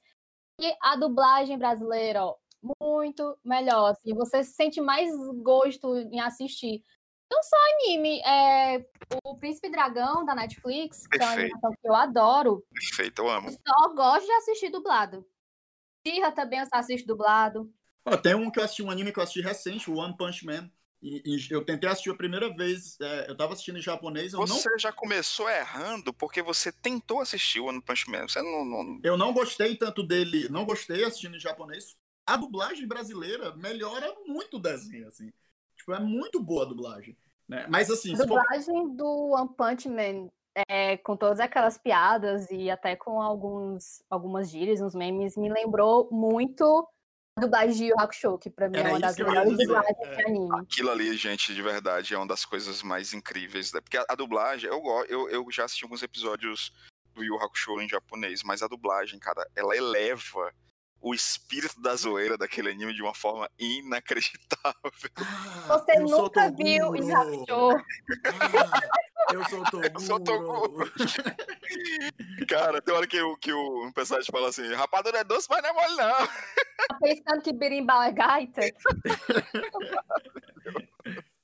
[0.60, 2.36] e a dublagem brasileira, ó,
[2.80, 3.90] muito melhor.
[3.90, 5.10] Assim, você sente mais
[5.42, 6.82] gosto em assistir.
[7.30, 8.86] Não só anime, é
[9.24, 12.64] o Príncipe Dragão da Netflix, que é uma animação que eu adoro.
[12.72, 13.50] Perfeito, eu amo.
[13.50, 15.26] Só gosto de assistir dublado.
[16.04, 17.72] Tira também eu só assisto dublado.
[18.04, 20.46] Oh, tem um que eu assisti, um anime que eu assisti recente, o One Punch
[20.46, 20.70] Man.
[21.02, 24.32] E, e eu tentei assistir a primeira vez, é, eu tava assistindo em japonês.
[24.32, 24.78] você não...
[24.78, 28.28] já começou errando porque você tentou assistir o One Punch Man.
[28.28, 29.00] Você não, não...
[29.02, 31.96] Eu não gostei tanto dele, não gostei assistindo em japonês.
[32.24, 35.32] A dublagem brasileira melhora muito o desenho, assim.
[35.86, 37.16] Tipo, é muito boa a dublagem.
[37.48, 37.64] Né?
[37.68, 38.12] Mas assim.
[38.14, 38.90] A dublagem for...
[38.90, 40.28] do One Punch Man,
[40.68, 46.08] é, com todas aquelas piadas e até com alguns, algumas gírias, uns memes, me lembrou
[46.10, 46.88] muito
[47.36, 50.16] a dublagem de Yu Hakusho, que pra mim Era é uma das melhores dublagens é.
[50.16, 50.60] de anime.
[50.60, 53.72] Aquilo ali, gente, de verdade, é uma das coisas mais incríveis.
[53.72, 53.80] Né?
[53.80, 56.72] Porque a, a dublagem, eu, eu, eu já assisti alguns episódios
[57.14, 60.52] do Yu Hakusho em japonês, mas a dublagem, cara, ela eleva
[61.00, 64.92] o espírito da zoeira daquele anime de uma forma inacreditável.
[65.68, 67.76] Ah, Você nunca viu e já achou.
[67.76, 69.86] Ah, eu sou Toguro.
[69.94, 70.92] Eu sou Toguro.
[72.48, 75.70] Cara, tem hora que, o, que o personagem fala assim, rapadura é doce, mas não
[75.70, 76.26] é mole não.
[76.26, 78.60] Tá pensando que berimbau é gaita?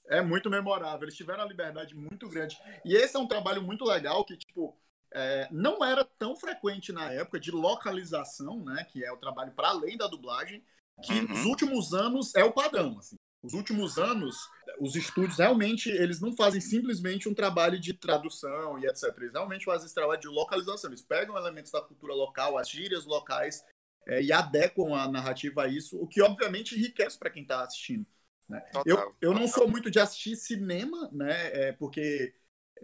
[0.06, 1.04] É muito memorável.
[1.04, 2.56] Eles tiveram uma liberdade muito grande.
[2.84, 4.76] E esse é um trabalho muito legal que, tipo,
[5.14, 9.68] é, não era tão frequente na época de localização, né, que é o trabalho para
[9.68, 10.62] além da dublagem,
[11.02, 11.28] que uhum.
[11.28, 12.98] nos últimos anos é o padrão.
[12.98, 13.16] Assim.
[13.42, 14.36] Os últimos anos,
[14.78, 19.12] os estúdios realmente eles não fazem simplesmente um trabalho de tradução e etc.
[19.18, 20.90] Eles realmente fazem esse trabalho de localização.
[20.90, 23.64] Eles pegam elementos da cultura local, as gírias locais
[24.06, 28.06] é, e adequam a narrativa a isso, o que obviamente enriquece para quem está assistindo.
[28.48, 28.60] Né?
[28.72, 31.68] Total, eu, eu não sou muito de assistir cinema, né?
[31.68, 32.34] É, porque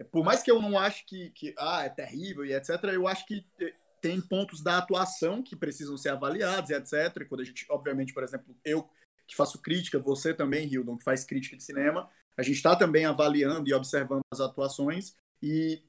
[0.03, 3.25] por mais que eu não ache que, que ah, é terrível e etc., eu acho
[3.25, 3.45] que
[4.01, 7.27] tem pontos da atuação que precisam ser avaliados e etc.
[7.27, 8.89] Quando a gente, obviamente, por exemplo, eu
[9.27, 13.05] que faço crítica, você também, Hildon, que faz crítica de cinema, a gente está também
[13.05, 15.83] avaliando e observando as atuações e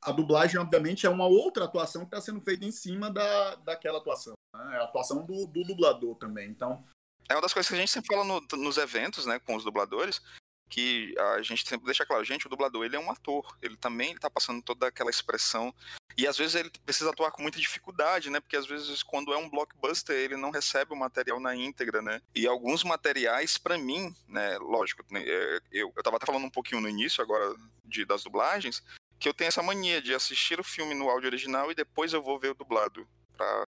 [0.00, 3.98] a dublagem, obviamente, é uma outra atuação que está sendo feita em cima da, daquela
[3.98, 4.34] atuação.
[4.54, 4.76] Né?
[4.76, 6.48] É a atuação do, do, dublador também.
[6.48, 6.84] Então.
[7.28, 9.64] É uma das coisas que a gente sempre fala no, nos eventos, né, com os
[9.64, 10.22] dubladores,
[10.68, 14.12] que a gente sempre deixa claro, gente, o dublador ele é um ator, ele também
[14.12, 15.74] está passando toda aquela expressão
[16.16, 18.40] e às vezes ele precisa atuar com muita dificuldade, né?
[18.40, 22.20] Porque às vezes quando é um blockbuster ele não recebe o material na íntegra, né?
[22.34, 24.58] E alguns materiais para mim, né?
[24.58, 27.54] Lógico, né, é, eu eu estava até falando um pouquinho no início agora
[27.84, 28.82] de, das dublagens
[29.18, 32.22] que eu tenho essa mania de assistir o filme no áudio original e depois eu
[32.22, 33.64] vou ver o dublado para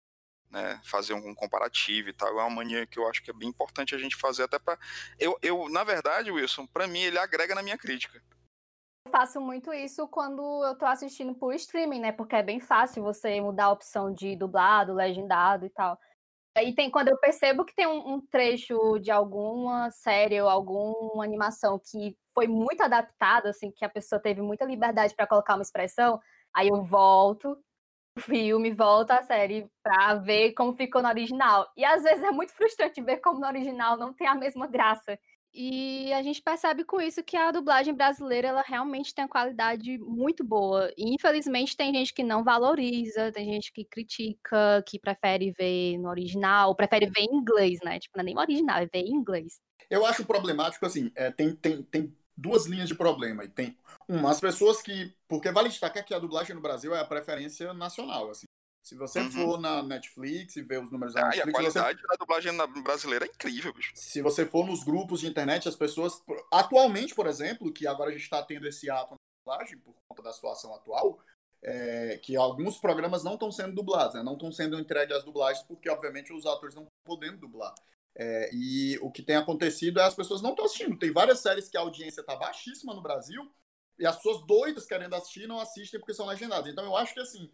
[0.50, 2.28] né, fazer um comparativo e tal.
[2.28, 4.78] É uma mania que eu acho que é bem importante a gente fazer até para
[5.18, 8.22] eu, eu, na verdade, Wilson, para mim ele agrega na minha crítica.
[9.06, 12.12] Eu faço muito isso quando eu tô assistindo por streaming, né?
[12.12, 15.98] Porque é bem fácil você mudar a opção de dublado, legendado e tal.
[16.56, 21.24] Aí tem quando eu percebo que tem um, um trecho de alguma série ou alguma
[21.24, 25.62] animação que foi muito adaptado, assim, que a pessoa teve muita liberdade para colocar uma
[25.62, 26.20] expressão,
[26.52, 27.56] aí eu volto
[28.18, 31.66] filme, volta a série pra ver como ficou no original.
[31.76, 35.18] E às vezes é muito frustrante ver como no original não tem a mesma graça.
[35.54, 39.98] E a gente percebe com isso que a dublagem brasileira ela realmente tem uma qualidade
[39.98, 40.92] muito boa.
[40.96, 46.08] E infelizmente tem gente que não valoriza, tem gente que critica, que prefere ver no
[46.10, 47.98] original, prefere ver em inglês, né?
[47.98, 49.60] Tipo, não é nem o original, é ver em inglês.
[49.90, 53.44] Eu acho problemático, assim, é, tem, tem, tem duas linhas de problema.
[53.44, 53.76] E tem
[54.08, 55.12] uma, as pessoas que.
[55.26, 58.30] Porque vale destacar que a dublagem no Brasil é a preferência nacional.
[58.30, 58.46] Assim.
[58.82, 59.30] Se você uhum.
[59.30, 61.48] for na Netflix e ver os números da ah, Netflix.
[61.48, 62.06] a qualidade você...
[62.06, 63.92] da dublagem brasileira é incrível, bicho.
[63.94, 66.22] Se você for nos grupos de internet, as pessoas.
[66.50, 70.22] Atualmente, por exemplo, que agora a gente está tendo esse ato na dublagem, por conta
[70.22, 71.20] da situação atual,
[71.62, 74.22] é, que alguns programas não estão sendo dublados, né?
[74.22, 77.74] não estão sendo entregues as dublagens, porque, obviamente, os atores não estão podendo dublar.
[78.20, 80.98] É, e o que tem acontecido é as pessoas não estão assistindo.
[80.98, 83.48] Tem várias séries que a audiência está baixíssima no Brasil
[83.96, 86.70] e as pessoas doidas querendo assistir não assistem porque são legendadas.
[86.70, 87.48] Então eu acho que assim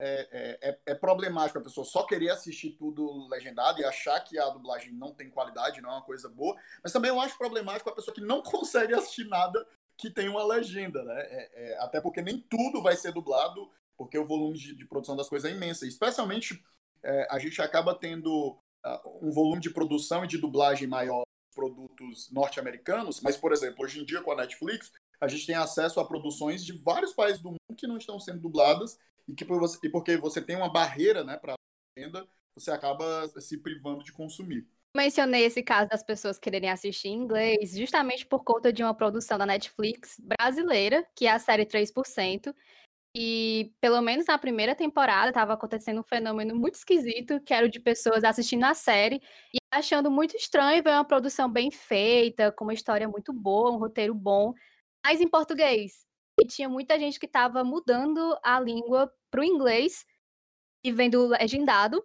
[0.00, 4.38] é, é, é, é problemático a pessoa só querer assistir tudo legendado e achar que
[4.38, 6.56] a dublagem não tem qualidade, não é uma coisa boa.
[6.82, 9.64] Mas também eu acho problemático a pessoa que não consegue assistir nada
[9.96, 11.20] que tem uma legenda, né?
[11.20, 15.16] É, é, até porque nem tudo vai ser dublado, porque o volume de, de produção
[15.16, 15.86] das coisas é imenso.
[15.86, 16.62] Especialmente
[17.30, 18.58] a gente acaba tendo
[19.20, 24.00] um volume de produção e de dublagem maior dos produtos norte-americanos, mas, por exemplo, hoje
[24.00, 27.50] em dia com a Netflix, a gente tem acesso a produções de vários países do
[27.50, 30.72] mundo que não estão sendo dubladas e que por você, e porque você tem uma
[30.72, 31.54] barreira né, para
[31.96, 34.66] venda, você acaba se privando de consumir.
[34.96, 39.36] Mencionei esse caso das pessoas quererem assistir em inglês, justamente por conta de uma produção
[39.36, 42.54] da Netflix brasileira, que é a série 3%.
[43.14, 47.68] E pelo menos na primeira temporada estava acontecendo um fenômeno muito esquisito, que era o
[47.70, 49.16] de pessoas assistindo a série
[49.52, 53.78] e achando muito estranho ver uma produção bem feita, com uma história muito boa, um
[53.78, 54.52] roteiro bom,
[55.04, 56.06] mas em português.
[56.40, 60.04] E tinha muita gente que estava mudando a língua para o inglês
[60.84, 62.04] e vendo legendado,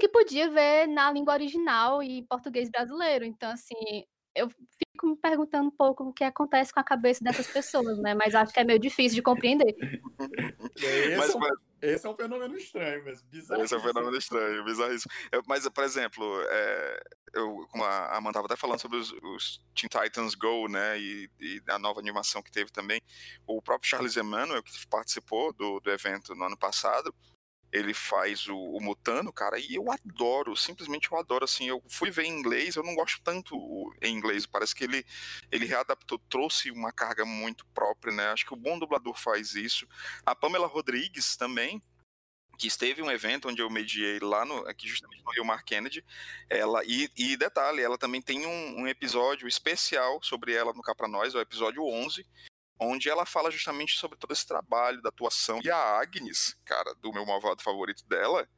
[0.00, 3.24] que podia ver na língua original e português brasileiro.
[3.24, 3.74] Então, assim,
[4.34, 4.48] eu
[5.04, 8.14] fico me perguntando um pouco o que acontece com a cabeça dessas pessoas, né?
[8.14, 9.76] Mas acho que é meio difícil de compreender.
[10.76, 11.40] Esse, mas, é, um,
[11.82, 13.62] esse é um fenômeno estranho mesmo, bizarro.
[13.62, 15.12] Esse é um fenômeno estranho, bizarríssimo.
[15.30, 17.02] Eu, mas, por exemplo, é,
[17.34, 20.98] eu, como a Amanda estava até falando sobre os, os, Teen Titans Go, né?
[20.98, 23.00] E, e, a nova animação que teve também.
[23.46, 27.14] O próprio Charles Emmanuel, que participou do, do evento no ano passado,
[27.74, 32.08] ele faz o, o, Mutano, cara, e eu adoro, simplesmente eu adoro, assim, eu fui
[32.08, 33.56] ver em inglês, eu não gosto tanto
[34.00, 35.04] em inglês, parece que ele,
[35.50, 39.88] ele readaptou, trouxe uma carga muito própria, né, acho que o bom dublador faz isso,
[40.24, 41.82] a Pamela Rodrigues também,
[42.56, 46.04] que esteve um evento onde eu mediei lá no, aqui justamente no Rio Mar Kennedy,
[46.48, 50.94] ela, e, e detalhe, ela também tem um, um episódio especial sobre ela no Cá
[50.94, 52.24] Pra Nós, é o episódio 11,
[52.78, 55.60] onde ela fala justamente sobre todo esse trabalho da atuação.
[55.64, 58.48] E a Agnes, cara, do meu malvado favorito dela,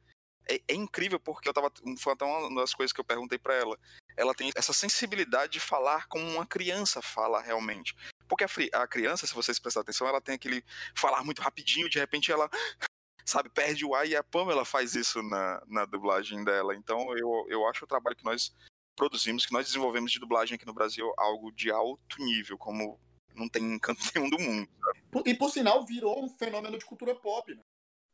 [0.49, 1.71] é, é incrível porque eu tava.
[1.99, 3.77] Foi até uma das coisas que eu perguntei para ela.
[4.15, 7.95] Ela tem essa sensibilidade de falar como uma criança fala realmente.
[8.27, 10.63] Porque a, a criança, se vocês prestarem atenção, ela tem aquele
[10.95, 12.49] falar muito rapidinho, de repente ela
[13.25, 16.73] sabe, perde o ar e a Pamela faz isso na, na dublagem dela.
[16.75, 18.53] Então eu, eu acho o trabalho que nós
[18.95, 22.99] produzimos, que nós desenvolvemos de dublagem aqui no Brasil algo de alto nível, como
[23.37, 24.69] não tem canto nenhum do mundo.
[25.25, 27.53] E por sinal, virou um fenômeno de cultura pop.
[27.53, 27.61] Né?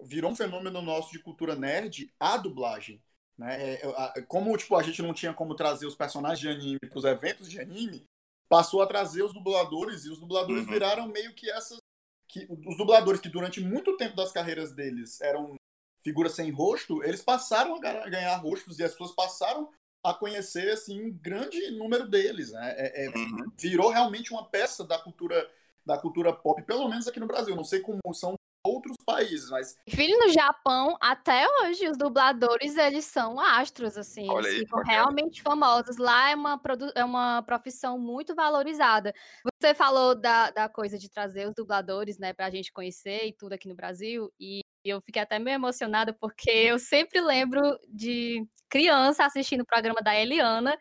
[0.01, 3.01] Virou um fenômeno nosso de cultura nerd a dublagem.
[3.37, 3.75] Né?
[3.75, 7.05] É, como tipo, a gente não tinha como trazer os personagens de anime para os
[7.05, 8.03] eventos de anime,
[8.47, 10.71] passou a trazer os dubladores, e os dubladores uhum.
[10.71, 11.79] viraram meio que essas.
[12.27, 15.55] Que, os dubladores que durante muito tempo das carreiras deles eram
[16.03, 19.69] figuras sem rosto, eles passaram a ganhar rostos e as pessoas passaram
[20.03, 22.75] a conhecer assim um grande número deles, né?
[22.77, 23.51] É, é, uhum.
[23.57, 25.49] Virou realmente uma peça da cultura
[25.85, 27.55] da cultura pop, pelo menos aqui no Brasil.
[27.55, 28.35] Não sei como são
[28.65, 34.47] outros países, mas filho no Japão até hoje os dubladores eles são astros assim, Olha
[34.47, 35.97] eles aí, ficam realmente famosos.
[35.97, 36.61] Lá é uma
[36.95, 39.13] é uma profissão muito valorizada.
[39.61, 43.33] Você falou da, da coisa de trazer os dubladores, né, para a gente conhecer e
[43.33, 48.47] tudo aqui no Brasil e eu fiquei até meio emocionada porque eu sempre lembro de
[48.69, 50.77] criança assistindo o programa da Eliana,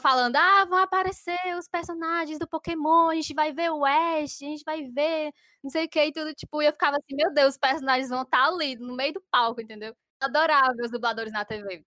[0.00, 4.46] falando: ah, vão aparecer os personagens do Pokémon, a gente vai ver o Ash, a
[4.46, 5.32] gente vai ver
[5.64, 8.10] não sei o que, e tudo, tipo, e eu ficava assim, meu Deus, os personagens
[8.10, 9.96] vão estar tá ali, no meio do palco, entendeu?
[10.20, 11.82] Adorava os dubladores na TV.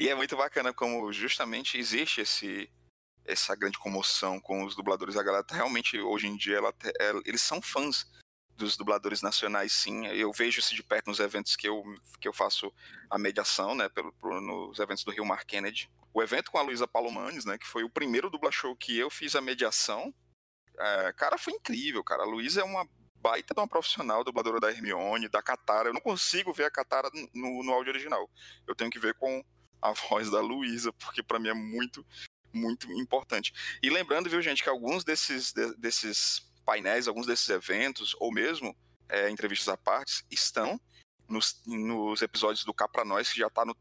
[0.00, 2.70] E é muito bacana como justamente existe esse
[3.24, 5.16] essa grande comoção com os dubladores.
[5.16, 6.74] A galera tá realmente, hoje em dia, ela,
[7.24, 8.04] eles são fãs
[8.56, 10.06] dos dubladores nacionais, sim.
[10.06, 11.82] Eu vejo isso de perto nos eventos que eu,
[12.20, 12.72] que eu faço
[13.10, 15.90] a mediação, né, pelo, nos eventos do Rio Mar Kennedy.
[16.14, 19.10] O evento com a Luísa Palomanes, né, que foi o primeiro dubla show que eu
[19.10, 20.14] fiz a mediação,
[20.78, 22.22] é, cara, foi incrível, cara.
[22.22, 22.86] A Luísa é uma
[23.22, 25.88] baita de uma profissional, dubladora da Hermione, da Katara.
[25.88, 28.28] Eu não consigo ver a Katara no, no áudio original.
[28.66, 29.44] Eu tenho que ver com
[29.80, 32.04] a voz da Luísa, porque para mim é muito,
[32.52, 33.52] muito importante.
[33.82, 38.76] E lembrando, viu, gente, que alguns desses, de, desses painéis, alguns desses eventos, ou mesmo
[39.08, 40.80] é, entrevistas à parte, estão
[41.28, 43.76] nos, nos episódios do Cá Pra Nós, que já está no,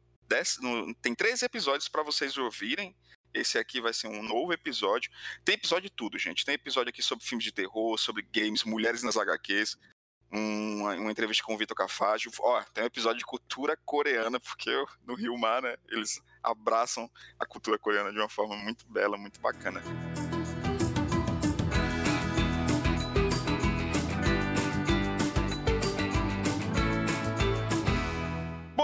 [0.62, 0.96] no.
[0.96, 2.96] Tem três episódios para vocês ouvirem.
[3.34, 5.10] Esse aqui vai ser um novo episódio.
[5.46, 6.46] Tem episódio de tudo, gente.
[6.46, 9.78] Tem episódio aqui sobre filmes de terror, sobre games, mulheres nas HQs.
[10.30, 12.32] Uma, uma entrevista com o Vitor Cafágio.
[12.40, 14.72] Ó, tem um episódio de cultura coreana, porque
[15.06, 17.10] no Rio Mar, né, eles abraçam
[17.40, 19.82] a cultura coreana de uma forma muito bela, muito bacana.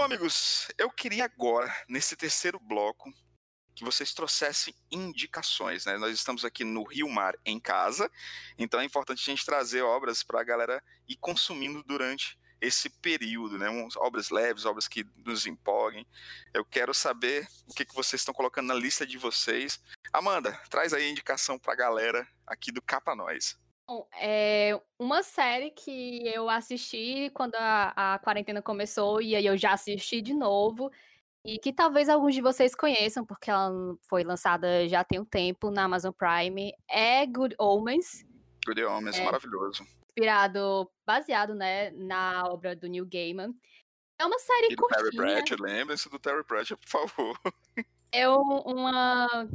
[0.08, 3.12] Amigos, eu queria agora, nesse terceiro bloco,
[3.74, 5.98] que vocês trouxessem indicações, né?
[5.98, 8.10] Nós estamos aqui no Rio Mar em casa,
[8.56, 13.58] então é importante a gente trazer obras para a galera ir consumindo durante esse período,
[13.58, 13.68] né?
[13.68, 16.06] Um, obras leves, obras que nos empolguem.
[16.54, 19.78] Eu quero saber o que, que vocês estão colocando na lista de vocês.
[20.10, 23.58] Amanda, traz aí a indicação para a galera aqui do Capa Nós.
[23.88, 29.56] Bom, é uma série que eu assisti quando a, a quarentena começou, e aí eu
[29.56, 30.92] já assisti de novo,
[31.42, 33.72] e que talvez alguns de vocês conheçam, porque ela
[34.02, 38.26] foi lançada já tem um tempo na Amazon Prime, é Good Omens.
[38.66, 39.86] Good Omens, é, maravilhoso.
[40.08, 43.54] Inspirado, baseado, né, na obra do Neil Gaiman.
[44.20, 45.02] É uma série e curtinha.
[45.02, 47.40] Terry Pratchett, lembre-se do Terry Pratchett, por favor.
[48.10, 49.46] É uma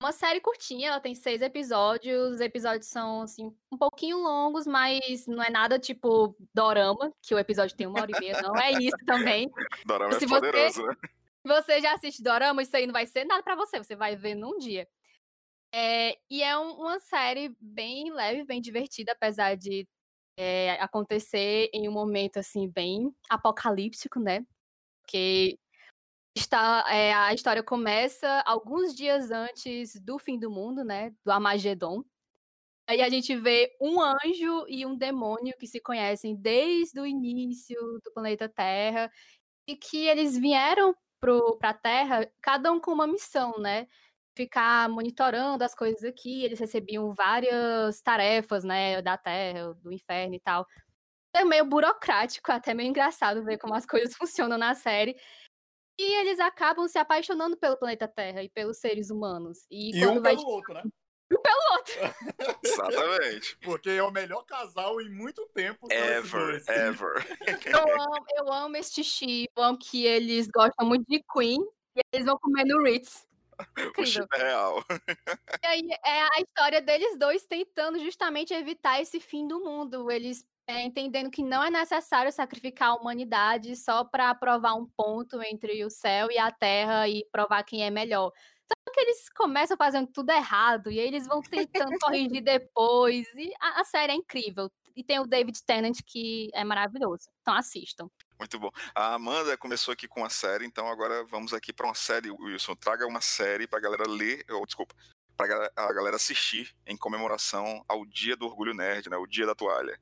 [0.00, 2.34] uma série curtinha, ela tem seis episódios.
[2.34, 7.38] Os episódios são, assim, um pouquinho longos, mas não é nada tipo Dorama, que o
[7.38, 9.50] episódio tem uma hora e meia, não é isso também.
[9.86, 10.94] Dorama se é poderoso, você, né?
[11.02, 14.16] Se você já assiste Dorama, isso aí não vai ser nada para você, você vai
[14.16, 14.86] ver num dia.
[15.72, 19.86] É, e é um, uma série bem leve, bem divertida, apesar de
[20.38, 24.44] é, acontecer em um momento, assim, bem apocalíptico, né?
[25.02, 25.58] Porque
[26.36, 31.10] Está, é, a história começa alguns dias antes do fim do mundo, né?
[31.24, 32.04] Do Amagedon.
[32.86, 37.80] Aí a gente vê um anjo e um demônio que se conhecem desde o início
[38.04, 39.10] do planeta Terra
[39.66, 43.86] e que eles vieram para a Terra, cada um com uma missão, né?
[44.36, 46.44] Ficar monitorando as coisas aqui.
[46.44, 49.00] Eles recebiam várias tarefas, né?
[49.00, 50.66] Da Terra, do inferno e tal.
[51.34, 55.16] É meio burocrático, até meio engraçado ver como as coisas funcionam na série.
[55.98, 59.66] E eles acabam se apaixonando pelo planeta Terra e pelos seres humanos.
[59.70, 60.36] E, e um vai...
[60.36, 60.82] pelo outro, né?
[61.28, 62.58] Um pelo outro.
[62.62, 63.58] Exatamente.
[63.58, 65.88] Porque é o melhor casal em muito tempo.
[65.90, 67.26] Ever, ever.
[67.66, 71.60] Eu amo, eu amo este chip, eu amo que eles gostam muito de Queen
[71.96, 73.26] e eles vão comer no Ritz.
[73.98, 74.84] O chip é real.
[75.62, 80.10] E aí é a história deles dois tentando justamente evitar esse fim do mundo.
[80.10, 85.40] Eles é, entendendo que não é necessário sacrificar a humanidade só para provar um ponto
[85.42, 88.32] entre o céu e a terra e provar quem é melhor.
[88.66, 93.28] Só que eles começam fazendo tudo errado e aí eles vão tentando corrigir depois.
[93.36, 94.68] E a, a, série é incrível.
[94.96, 97.28] E tem o David Tennant que é maravilhoso.
[97.42, 98.10] Então assistam.
[98.36, 98.70] Muito bom.
[98.92, 102.74] A Amanda começou aqui com a série, então agora vamos aqui para uma série, Wilson.
[102.74, 104.94] Traga uma série para a galera ler, ou desculpa,
[105.36, 109.16] para a galera assistir em comemoração ao Dia do Orgulho Nerd, né?
[109.16, 109.98] O Dia da Toalha.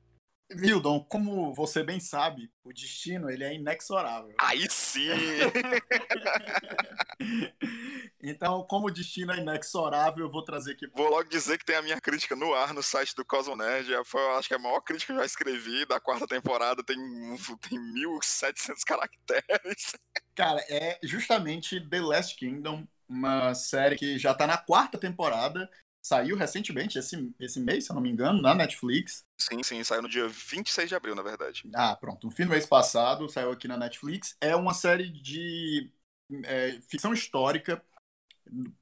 [0.53, 4.33] Wildon, como você bem sabe, o destino ele é inexorável.
[4.37, 5.09] Aí sim!
[8.21, 10.87] então, como o destino é inexorável, eu vou trazer aqui.
[10.93, 13.89] Vou logo dizer que tem a minha crítica no ar no site do Cosmo Nerd.
[14.05, 16.83] Foi, acho que é a maior crítica que eu já escrevi da quarta temporada.
[16.83, 16.97] Tem,
[17.67, 19.95] tem 1.700 caracteres.
[20.35, 25.67] Cara, é justamente The Last Kingdom, uma série que já tá na quarta temporada
[26.05, 29.25] Saiu recentemente, esse, esse mês, se eu não me engano, na Netflix.
[29.41, 31.67] Sim, sim, saiu no dia 26 de abril, na verdade.
[31.73, 32.27] Ah, pronto.
[32.27, 34.37] No fim do mês passado, saiu aqui na Netflix.
[34.39, 35.89] É uma série de
[36.43, 37.83] é, ficção histórica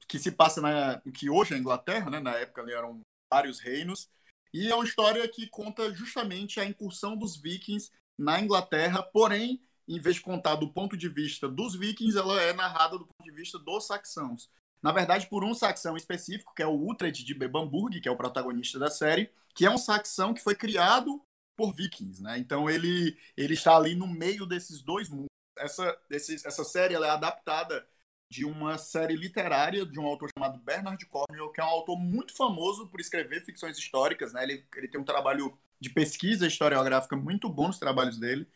[0.06, 1.00] que se passa na.
[1.14, 2.20] que hoje é a Inglaterra, né?
[2.20, 3.00] Na época ali eram
[3.32, 4.10] vários reinos.
[4.52, 9.98] E é uma história que conta justamente a incursão dos vikings na Inglaterra, porém, em
[9.98, 13.32] vez de contar do ponto de vista dos vikings, ela é narrada do ponto de
[13.32, 14.50] vista dos saxãos.
[14.84, 18.16] Na verdade, por um saxão específico, que é o Uhtred de Bebamburg, que é o
[18.18, 21.22] protagonista da série, que é um saxão que foi criado
[21.56, 22.36] por vikings, né?
[22.36, 25.30] Então ele, ele está ali no meio desses dois mundos.
[25.56, 27.86] Essa, essa série é adaptada
[28.30, 32.36] de uma série literária de um autor chamado Bernard Cornwell, que é um autor muito
[32.36, 34.42] famoso por escrever ficções históricas, né?
[34.42, 38.46] Ele, ele tem um trabalho de pesquisa historiográfica muito bom nos trabalhos dele.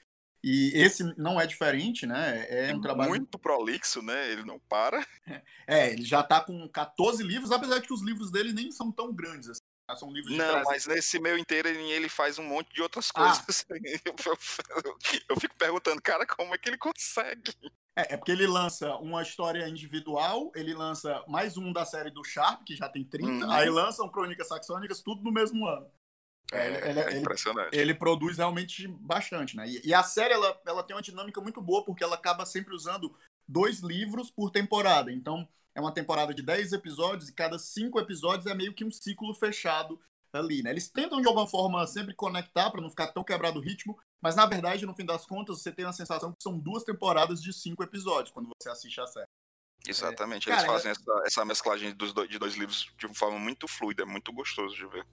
[0.43, 2.47] E esse não é diferente, né?
[2.49, 3.11] É um trabalho.
[3.11, 4.31] Muito prolixo, né?
[4.31, 5.05] Ele não para.
[5.71, 8.91] É, ele já está com 14 livros, apesar de que os livros dele nem são
[8.91, 9.61] tão grandes assim.
[9.87, 9.97] Né?
[9.97, 13.21] São livros de Não, mas nesse meio inteiro ele faz um monte de outras ah.
[13.21, 13.67] coisas.
[13.69, 14.81] Ah.
[14.85, 17.53] Eu, eu, fico perguntando, cara, como é que ele consegue?
[17.97, 22.23] É, é, porque ele lança uma história individual, ele lança mais um da série do
[22.25, 23.51] Sharp, que já tem 30, uhum.
[23.51, 25.91] aí lançam Crônicas Saxônicas, tudo no mesmo ano.
[26.53, 27.75] É, ele, é impressionante.
[27.75, 29.69] Ele, ele, produz realmente bastante, né?
[29.69, 32.75] E, e, a série ela, ela tem uma dinâmica muito boa porque ela acaba sempre
[32.75, 33.15] usando
[33.47, 35.13] dois livros por temporada.
[35.13, 38.91] Então é uma temporada de 10 episódios e cada cinco episódios é meio que um
[38.91, 40.01] ciclo fechado
[40.33, 40.71] ali, né?
[40.71, 44.35] Eles tentam de alguma forma sempre conectar para não ficar tão quebrado o ritmo, mas
[44.35, 47.53] na verdade, no fim das contas, você tem a sensação que são duas temporadas de
[47.53, 49.29] cinco episódios quando você assiste a série.
[49.87, 53.15] Exatamente, é, eles cara, fazem essa, essa mesclagem dos dois, de dois livros de uma
[53.15, 55.07] forma muito fluida, é muito gostoso de ver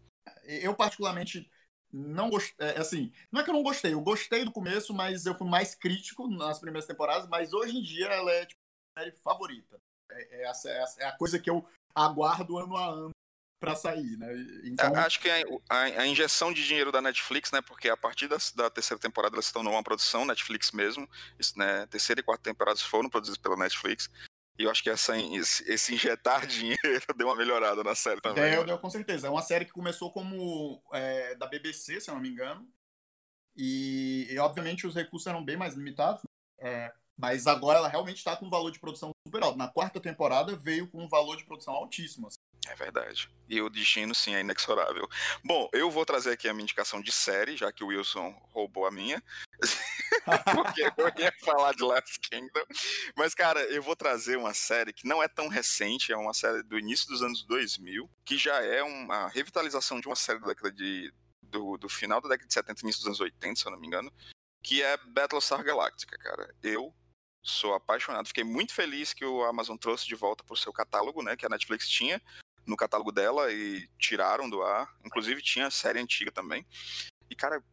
[0.44, 1.50] eu particularmente
[1.92, 5.26] não gostei, é, assim, não é que eu não gostei, eu gostei do começo, mas
[5.26, 8.60] eu fui mais crítico nas primeiras temporadas, mas hoje em dia ela é tipo,
[8.96, 9.80] a série favorita.
[10.12, 10.54] É, é, a,
[11.00, 13.12] é a coisa que eu aguardo ano a ano
[13.60, 14.28] para sair, né?
[14.66, 14.94] Então...
[14.96, 15.38] Acho que a,
[15.70, 17.62] a, a, injeção de dinheiro da Netflix, né?
[17.62, 21.10] Porque a partir da, da terceira temporada elas se tornou uma produção Netflix mesmo,
[21.40, 21.88] isso, né?
[21.88, 24.10] Terceira e quarta temporadas foram produzidas pela Netflix.
[24.58, 28.44] E eu acho que essa, esse, injetar dinheiro deu uma melhorada na série também.
[28.44, 28.68] Deu, né?
[28.68, 29.28] deu com certeza.
[29.28, 32.68] É uma série que começou como é, da BBC, se eu não me engano.
[33.56, 36.22] E, e, obviamente os recursos eram bem mais limitados.
[36.60, 39.58] É, Mas agora ela realmente está com um valor de produção super alto.
[39.58, 42.28] Na quarta temporada veio com um valor de produção altíssimo.
[42.28, 42.38] Assim.
[42.68, 43.30] É verdade.
[43.48, 45.08] E o destino, sim, é inexorável.
[45.44, 48.86] Bom, eu vou trazer aqui a minha indicação de série, já que o Wilson roubou
[48.86, 49.22] a minha.
[50.56, 52.64] Porque eu ia falar de Last Kingdom.
[53.16, 56.64] Mas, cara, eu vou trazer uma série que não é tão recente, é uma série
[56.64, 60.72] do início dos anos 2000, que já é uma revitalização de uma série da década
[60.72, 61.14] de.
[61.42, 63.86] Do, do final da década de 70, início dos anos 80, se eu não me
[63.86, 64.12] engano,
[64.64, 66.54] que é Battlestar Galactica, cara.
[66.62, 66.94] Eu
[67.44, 68.28] sou apaixonado.
[68.28, 71.36] Fiquei muito feliz que o Amazon trouxe de volta para o seu catálogo, né?
[71.36, 72.20] Que a Netflix tinha
[72.66, 74.92] no catálogo dela e tiraram do ar.
[75.06, 76.66] Inclusive tinha a série antiga também.
[77.30, 77.64] E, cara,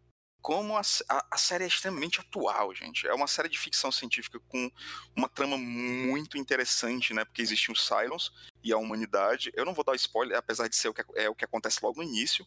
[0.42, 3.06] como a, a, a, série é extremamente atual, gente.
[3.06, 4.70] É uma série de ficção científica com
[5.14, 7.24] uma trama muito interessante, né?
[7.24, 8.32] Porque existem os Cylons
[8.62, 9.52] e a humanidade.
[9.54, 12.02] Eu não vou dar spoiler, apesar de ser o que, é o que acontece logo
[12.02, 12.44] no início,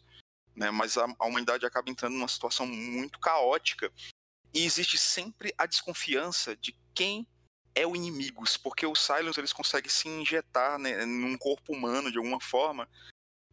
[0.54, 0.70] né?
[0.70, 3.90] Mas a, a humanidade acaba entrando numa situação muito caótica.
[4.52, 7.26] E existe sempre a desconfiança de quem
[7.74, 12.16] é o inimigo, porque os Cylons eles conseguem se injetar né, num corpo humano de
[12.16, 12.88] alguma forma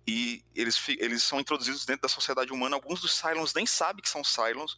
[0.07, 2.75] e eles, eles são introduzidos dentro da sociedade humana.
[2.75, 4.77] Alguns dos Cylons nem sabem que são Cylons,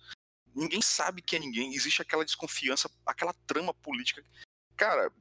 [0.53, 4.23] ninguém sabe que é ninguém, existe aquela desconfiança, aquela trama política.
[4.78, 5.11] Cara,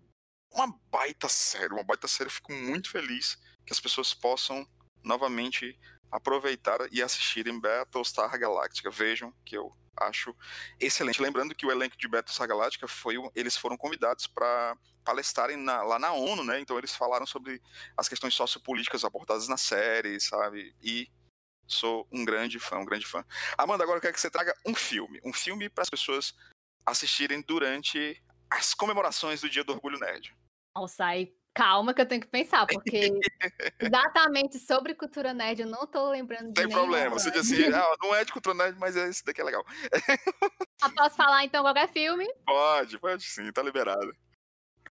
[0.52, 2.28] uma baita série, uma baita série.
[2.28, 3.36] Eu fico muito feliz
[3.66, 4.66] que as pessoas possam
[5.02, 5.78] novamente
[6.10, 8.90] aproveitar e assistirem Battlestar Galactica.
[8.90, 10.34] Vejam que eu acho
[10.80, 11.20] excelente.
[11.20, 15.98] Lembrando que o elenco de Battlestar Galáctica foi, eles foram convidados para palestrarem na, lá
[15.98, 16.60] na ONU, né?
[16.60, 17.60] Então eles falaram sobre
[17.96, 20.74] as questões sociopolíticas abordadas na série, sabe?
[20.82, 21.08] E
[21.66, 23.24] sou um grande fã, um grande fã.
[23.56, 26.34] Amanda, agora eu quero que você traga um filme, um filme para as pessoas
[26.86, 30.34] assistirem durante as comemorações do Dia do Orgulho Nerd.
[30.76, 33.10] Nossa, aí Calma que eu tenho que pensar, porque
[33.80, 37.96] exatamente sobre cultura nerd eu não tô lembrando de Tem problema, você diz assim, ah,
[38.02, 39.64] não é de cultura nerd, mas esse daqui é legal.
[40.82, 42.28] Ah, posso falar então qualquer filme?
[42.44, 44.14] Pode, pode sim, tá liberado.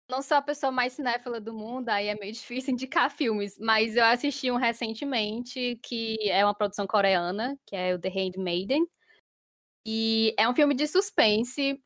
[0.10, 3.96] Não sou a pessoa mais cinéfila do mundo, aí é meio difícil indicar filmes, mas
[3.96, 8.88] eu assisti um recentemente que é uma produção coreana, que é o The Handmaiden.
[9.86, 11.80] E é um filme de suspense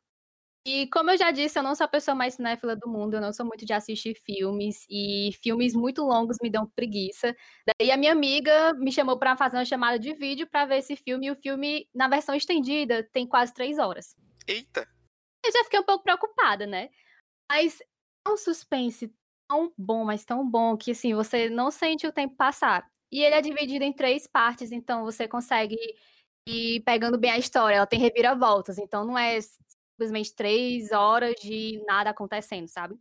[0.67, 3.21] e como eu já disse, eu não sou a pessoa mais cinéfila do mundo, eu
[3.21, 7.33] não sou muito de assistir filmes, e filmes muito longos me dão preguiça.
[7.65, 10.97] Daí a minha amiga me chamou para fazer uma chamada de vídeo para ver esse
[10.97, 14.13] filme, e o filme, na versão estendida, tem quase três horas.
[14.45, 14.85] Eita!
[15.45, 16.89] Eu já fiquei um pouco preocupada, né?
[17.49, 17.81] Mas
[18.27, 19.13] é um suspense
[19.49, 22.85] tão bom, mas tão bom, que assim, você não sente o tempo passar.
[23.09, 25.77] E ele é dividido em três partes, então você consegue
[26.47, 27.77] ir pegando bem a história.
[27.77, 29.39] Ela tem reviravoltas, então não é
[29.97, 32.95] simplesmente três horas de nada acontecendo, sabe?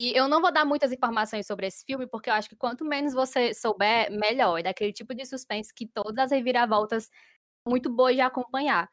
[0.00, 2.84] E eu não vou dar muitas informações sobre esse filme, porque eu acho que quanto
[2.84, 4.58] menos você souber, melhor.
[4.58, 7.08] É daquele tipo de suspense que todas as reviravoltas
[7.66, 8.90] muito boas de acompanhar.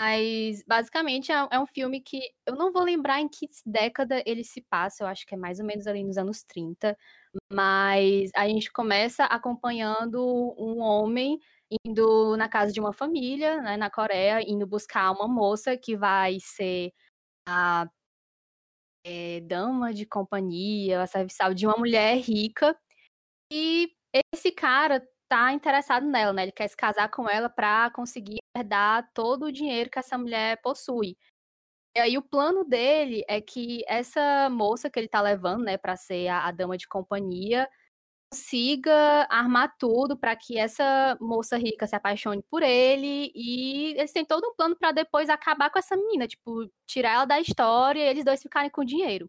[0.00, 4.42] Mas, basicamente, é, é um filme que eu não vou lembrar em que década ele
[4.44, 6.96] se passa, eu acho que é mais ou menos ali nos anos 30.
[7.52, 10.24] Mas a gente começa acompanhando
[10.58, 11.38] um homem
[11.86, 16.38] indo na casa de uma família, né, na Coreia, indo buscar uma moça que vai
[16.40, 16.92] ser
[17.48, 17.86] a
[19.04, 22.76] é, dama de companhia, a serviçal de uma mulher rica.
[23.52, 23.92] E
[24.34, 26.42] esse cara tá interessado nela, né?
[26.44, 30.60] Ele quer se casar com ela para conseguir herdar todo o dinheiro que essa mulher
[30.62, 31.16] possui.
[31.96, 35.96] E aí o plano dele é que essa moça que ele tá levando, né, para
[35.96, 37.68] ser a, a dama de companhia,
[38.32, 44.24] consiga armar tudo para que essa moça rica se apaixone por ele e eles têm
[44.24, 48.08] todo um plano para depois acabar com essa menina, tipo, tirar ela da história e
[48.08, 49.28] eles dois ficarem com dinheiro.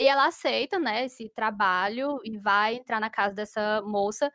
[0.00, 4.32] E ela aceita, né, esse trabalho e vai entrar na casa dessa moça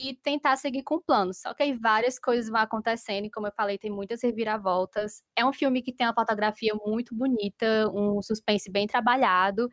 [0.00, 1.32] e tentar seguir com o plano.
[1.34, 5.22] Só que aí várias coisas vão acontecendo e, como eu falei, tem muitas reviravoltas.
[5.36, 9.68] É um filme que tem uma fotografia muito bonita, um suspense bem trabalhado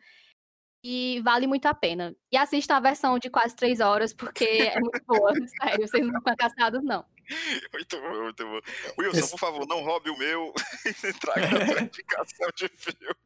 [0.84, 2.14] e vale muito a pena.
[2.30, 5.32] E assista a versão de quase três horas, porque é muito boa.
[5.62, 7.06] Sério, vocês não estão cansados, não.
[7.72, 8.60] Muito bom, muito bom.
[8.98, 9.30] Wilson, Esse...
[9.30, 10.52] por favor, não roube o meu
[10.84, 13.16] e traga a indicação de filme.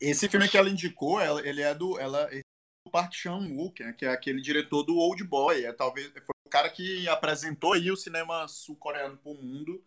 [0.00, 1.98] Esse filme que ela indicou, ela, ele é do.
[1.98, 2.40] Ela, é
[2.86, 5.64] do Park Chan-wook, né, que é aquele diretor do Old Boy.
[5.64, 9.84] É, talvez, foi o cara que apresentou aí o cinema sul-coreano pro mundo.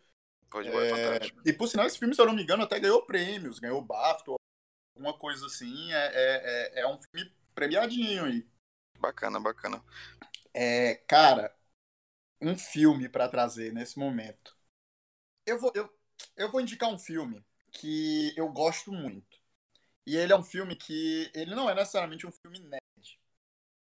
[0.54, 1.42] Old Boy é, é fantástico.
[1.46, 4.34] E por sinal, esse filme, se eu não me engano, até ganhou prêmios, ganhou BAFTA,
[4.96, 5.92] alguma coisa assim.
[5.92, 8.48] É, é, é, é um filme premiadinho aí.
[9.00, 9.84] Bacana, bacana.
[10.54, 11.56] É, cara,
[12.42, 14.58] um filme para trazer nesse momento.
[15.46, 15.90] Eu vou, eu,
[16.38, 19.40] eu vou indicar um filme que eu gosto muito.
[20.06, 21.32] E ele é um filme que.
[21.34, 23.20] Ele não é necessariamente um filme nerd.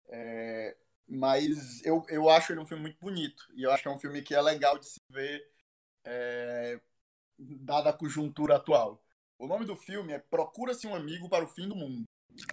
[0.09, 3.47] É, mas eu, eu acho ele um filme muito bonito.
[3.55, 5.49] E eu acho que é um filme que é legal de se ver,
[6.05, 6.79] é,
[7.39, 9.03] dada a conjuntura atual.
[9.41, 12.03] O nome do filme é Procura-se um Amigo para o Fim do Mundo.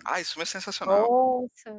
[0.05, 1.03] Ah, isso é sensacional.
[1.03, 1.79] Nossa.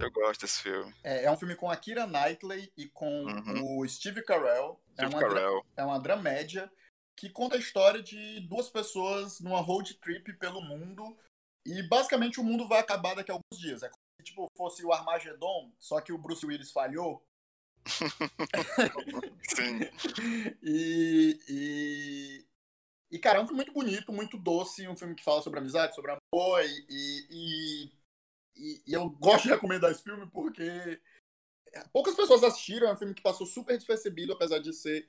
[0.00, 0.94] Eu gosto desse filme.
[1.02, 3.78] É, é um filme com a Kira Knightley e com Uhum.
[3.80, 4.80] o Steve Carell.
[4.92, 5.66] Steve é, uma dra- Carell.
[5.76, 6.70] é uma dramédia
[7.18, 11.16] que conta a história de duas pessoas numa road trip pelo mundo.
[11.66, 13.82] E basicamente o mundo vai acabar daqui a alguns dias.
[13.82, 17.24] É como se tipo, fosse o Armagedon, só que o Bruce Willis falhou.
[19.48, 19.80] Sim.
[20.62, 22.46] E, e,
[23.14, 25.94] e, cara, é um filme muito bonito, muito doce, um filme que fala sobre amizade,
[25.94, 27.92] sobre amor, e, e,
[28.56, 31.00] e, e- eu gosto de recomendar esse filme porque
[31.92, 35.08] poucas pessoas assistiram, é um filme que passou super despercebido, apesar de ser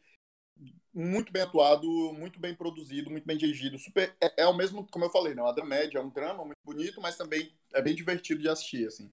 [0.94, 5.06] muito bem atuado, muito bem produzido, muito bem dirigido, super, é, é o mesmo, como
[5.06, 8.40] eu falei, né, uma dramédia, é um drama muito bonito, mas também é bem divertido
[8.40, 9.10] de assistir, assim.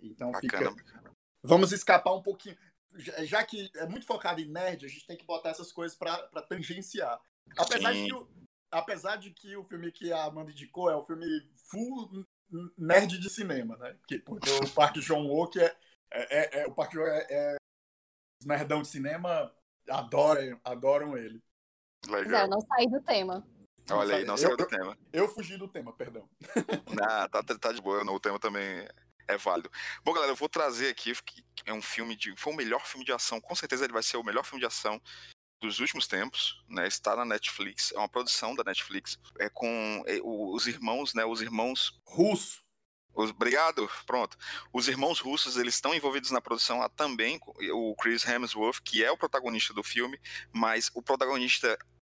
[0.00, 0.70] Então Bacana.
[0.70, 1.08] fica...
[1.42, 2.56] Vamos escapar um pouquinho
[3.26, 6.16] já que é muito focado em nerd, a gente tem que botar essas coisas pra
[6.48, 7.20] tangenciar.
[7.56, 8.28] Apesar de, que o,
[8.70, 11.26] apesar de que o filme que a Amanda indicou é um filme
[11.70, 12.24] full
[12.76, 13.96] nerd de cinema, né?
[14.06, 15.76] Que, porque o Park Chan-wook é,
[16.10, 17.56] é, é- é- o Park Chan é, é
[18.40, 19.52] os nerdão de cinema
[19.88, 21.42] adoram, adoram ele.
[22.06, 22.48] Eu Legal.
[22.48, 23.46] não saí do tema.
[23.90, 24.98] Olha aí, não Eu- saiu do eu- tema.
[25.12, 26.28] Eu fugi do tema, perdão.
[27.10, 28.86] Ah, tá, tá de boa, o tema também
[29.26, 29.70] é válido.
[30.04, 32.34] Bom, galera, eu vou trazer aqui, que é um filme de.
[32.36, 34.66] Foi o melhor filme de ação, com certeza ele vai ser o melhor filme de
[34.66, 35.00] ação
[35.60, 36.86] dos últimos tempos, né?
[36.86, 41.24] Está na Netflix, é uma produção da Netflix, é com é, os irmãos, né?
[41.24, 41.98] Os irmãos.
[42.06, 42.62] Russo.
[43.14, 44.36] os- obrigado, pronto.
[44.72, 47.40] Os irmãos russos, eles estão envolvidos na produção há também,
[47.72, 50.20] o Chris Hemsworth, que é o protagonista do filme,
[50.52, 51.76] mas o protagonista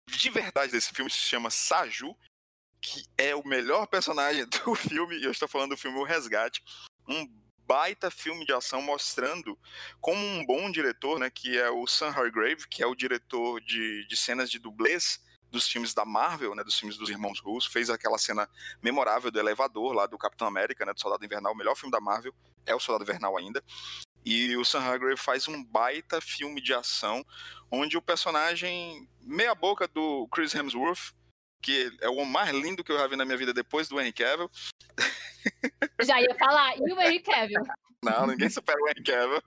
[0.09, 2.15] de verdade desse filme se chama Saju,
[2.83, 6.63] que é o melhor personagem do filme, e eu estou falando do filme O Resgate,
[7.09, 7.27] um
[7.71, 9.57] baita filme de ação mostrando
[10.01, 14.05] como um bom diretor, né, que é o Sam Hargrave, que é o diretor de,
[14.09, 17.89] de cenas de dublês dos filmes da Marvel, né, dos filmes dos irmãos russos, fez
[17.89, 18.51] aquela cena
[18.83, 22.01] memorável do elevador lá do Capitão América, né, do Soldado Invernal, o melhor filme da
[22.01, 22.35] Marvel,
[22.67, 23.63] é o Soldado Invernal ainda.
[24.25, 27.25] E o Sam Hargrave faz um baita filme de ação,
[27.71, 31.15] onde o personagem meia boca do Chris Hemsworth,
[31.63, 34.13] que é o mais lindo que eu já vi na minha vida depois do Henry
[34.13, 34.51] Cavill.
[36.03, 37.63] Já ia falar, e o Henry Cavill?
[38.03, 39.43] Não, ninguém supera o Henry Cavill.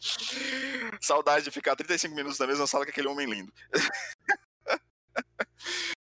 [1.00, 3.52] Saudade de ficar 35 minutos na mesma sala com aquele homem lindo.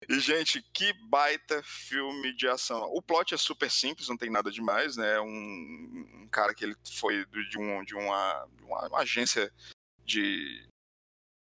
[0.09, 2.83] E, gente, que baita filme de ação.
[2.93, 5.19] O plot é super simples, não tem nada demais, né?
[5.21, 9.53] Um, um cara que ele foi de, um, de uma, uma, uma agência
[10.05, 10.65] de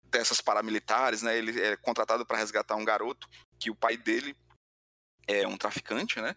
[0.04, 1.38] dessas paramilitares, né?
[1.38, 4.36] Ele é contratado para resgatar um garoto que o pai dele
[5.26, 6.36] é um traficante, né?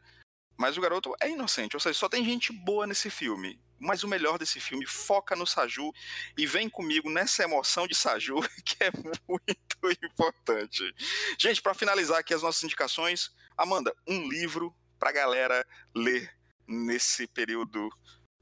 [0.63, 3.61] Mas o garoto é inocente, ou seja, só tem gente boa nesse filme.
[3.81, 5.91] Mas o melhor desse filme foca no Saju
[6.39, 8.93] e vem comigo nessa emoção de Saju, que é
[9.29, 10.95] muito importante.
[11.37, 16.33] Gente, para finalizar aqui as nossas indicações, Amanda, um livro pra galera ler
[16.65, 17.91] nesse período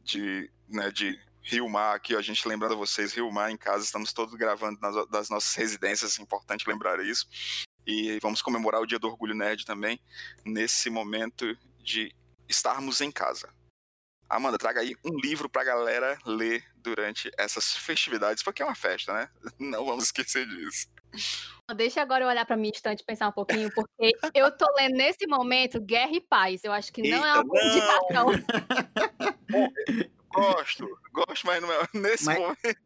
[0.00, 3.82] de, né, de Rio Mar, aqui a gente lembrando a vocês, Rio Mar em casa,
[3.82, 7.26] estamos todos gravando nas, das nossas residências, é importante lembrar isso.
[7.86, 9.98] E vamos comemorar o Dia do Orgulho Nerd também,
[10.44, 11.56] nesse momento
[11.90, 12.14] de
[12.48, 13.48] estarmos em casa.
[14.28, 19.12] Amanda, traga aí um livro pra galera ler durante essas festividades, porque é uma festa,
[19.12, 19.28] né?
[19.58, 20.86] Não vamos esquecer disso.
[21.74, 24.96] Deixa agora eu olhar pra minha estante e pensar um pouquinho, porque eu tô lendo
[24.96, 26.62] nesse momento Guerra e Paz.
[26.62, 27.60] Eu acho que não é Eita, uma boa
[28.10, 28.32] não!
[28.32, 30.10] indicação.
[30.32, 32.80] Gosto, gosto, mas não é nesse Mas- momento.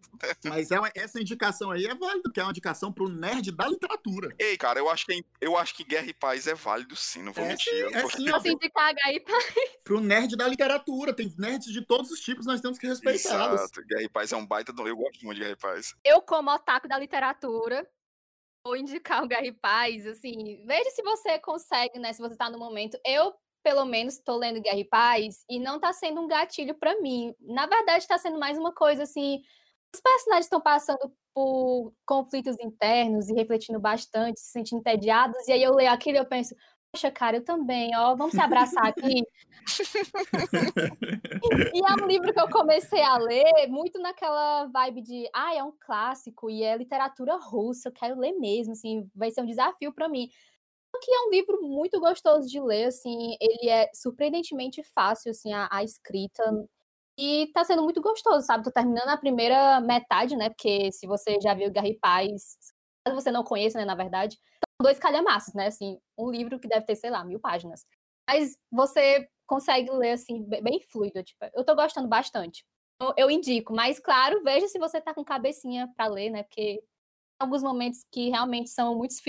[0.45, 3.69] Mas é uma- essa indicação aí é válida, porque é uma indicação pro nerd da
[3.69, 4.35] literatura.
[4.39, 7.33] Ei, cara, eu acho que, eu acho que Guerra e Paz é válido sim, não
[7.33, 7.73] vou É mentir.
[7.73, 9.55] sim, eu é vou- sim, Posso indicar H e Paz?
[9.85, 11.13] Pro nerd da literatura.
[11.15, 13.61] Tem nerds de todos os tipos, nós temos que respeitá-los.
[13.61, 14.73] Exato, Guerra e Paz é um baita.
[14.73, 15.95] do- Eu gosto muito de Guerra e Paz.
[16.05, 17.87] Eu, como otaku da literatura,
[18.67, 20.07] vou indicar o Guerra e Paz.
[20.07, 22.13] Assim, veja se você consegue, né?
[22.13, 22.99] Se você tá no momento.
[23.05, 23.35] Eu,
[23.65, 27.35] pelo menos, tô lendo Guerra e Paz e não tá sendo um gatilho pra mim.
[27.41, 29.41] Na verdade, tá sendo mais uma coisa assim.
[29.93, 35.49] Os personagens estão passando por conflitos internos e refletindo bastante, se sentindo entediados.
[35.49, 36.55] E aí eu leio aquilo e eu penso,
[36.93, 39.25] poxa, cara, eu também, ó, vamos se abraçar aqui.
[41.73, 45.65] E é um livro que eu comecei a ler muito naquela vibe de, ah, é
[45.65, 49.93] um clássico e é literatura russa, eu quero ler mesmo, assim, vai ser um desafio
[49.93, 50.29] para mim.
[51.01, 55.69] Que é um livro muito gostoso de ler, assim, ele é surpreendentemente fácil, assim, a,
[55.71, 56.43] a escrita.
[57.19, 58.65] E tá sendo muito gostoso, sabe?
[58.65, 60.51] Tô terminando a primeira metade, né?
[60.51, 62.57] Porque se você já viu e Paz,
[63.07, 65.67] caso você não conheça, né, na verdade, são dois calhamaços, né?
[65.69, 67.85] Assim, um livro que deve ter, sei lá, mil páginas.
[68.29, 72.65] Mas você consegue ler, assim, be- bem fluido, tipo, eu tô gostando bastante.
[73.01, 76.43] Eu, eu indico, mas, claro, veja se você tá com cabecinha pra ler, né?
[76.45, 76.83] Porque tem
[77.41, 79.21] alguns momentos que realmente são muitos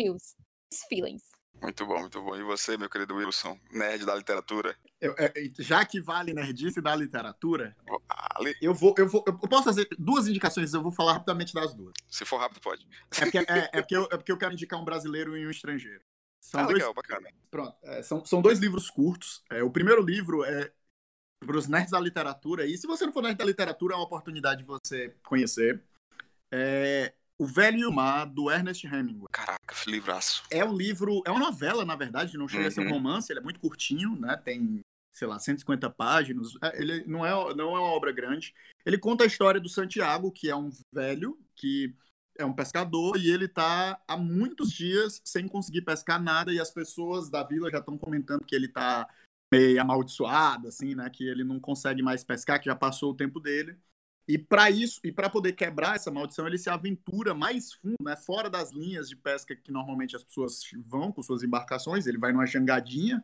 [0.72, 1.24] muitos feelings.
[1.62, 2.36] Muito bom, muito bom.
[2.36, 4.76] E você, meu querido Wilson, nerd da literatura?
[5.00, 8.56] Eu, é, já que vale nerdice da literatura, vale.
[8.62, 11.94] eu vou, eu vou, eu posso fazer duas indicações, eu vou falar rapidamente das duas.
[12.10, 12.88] Se for rápido, pode.
[13.18, 15.50] É porque, é, é porque, eu, é porque eu quero indicar um brasileiro e um
[15.50, 16.02] estrangeiro.
[16.40, 17.30] São ah, dois, legal, bacana.
[17.50, 19.44] Pronto, é, são, são dois livros curtos.
[19.50, 20.72] É, o primeiro livro é
[21.40, 24.06] para os nerds da literatura, e se você não for nerd da literatura, é uma
[24.06, 25.82] oportunidade de você conhecer.
[26.52, 29.28] É, o Velho e o Mar, do Ernest Hemingway.
[29.32, 30.44] Caraca, livraço.
[30.50, 32.68] É um livro, é uma novela, na verdade, não chega uhum.
[32.68, 32.94] a ser um uhum.
[32.94, 34.38] romance, ele é muito curtinho, né?
[34.38, 34.80] Tem,
[35.14, 36.54] sei lá, 150 páginas.
[36.62, 38.54] É, ele não é, não é uma obra grande.
[38.86, 41.94] Ele conta a história do Santiago, que é um velho que
[42.38, 46.70] é um pescador e ele tá há muitos dias sem conseguir pescar nada e as
[46.70, 49.08] pessoas da vila já estão comentando que ele tá
[49.54, 51.10] meio amaldiçoado, assim, né?
[51.10, 53.78] Que ele não consegue mais pescar, que já passou o tempo dele.
[54.28, 58.16] E para isso, e para poder quebrar essa maldição, ele se aventura mais fundo, né,
[58.16, 62.08] fora das linhas de pesca que normalmente as pessoas vão com suas embarcações.
[62.08, 63.24] Ele vai numa jangadinha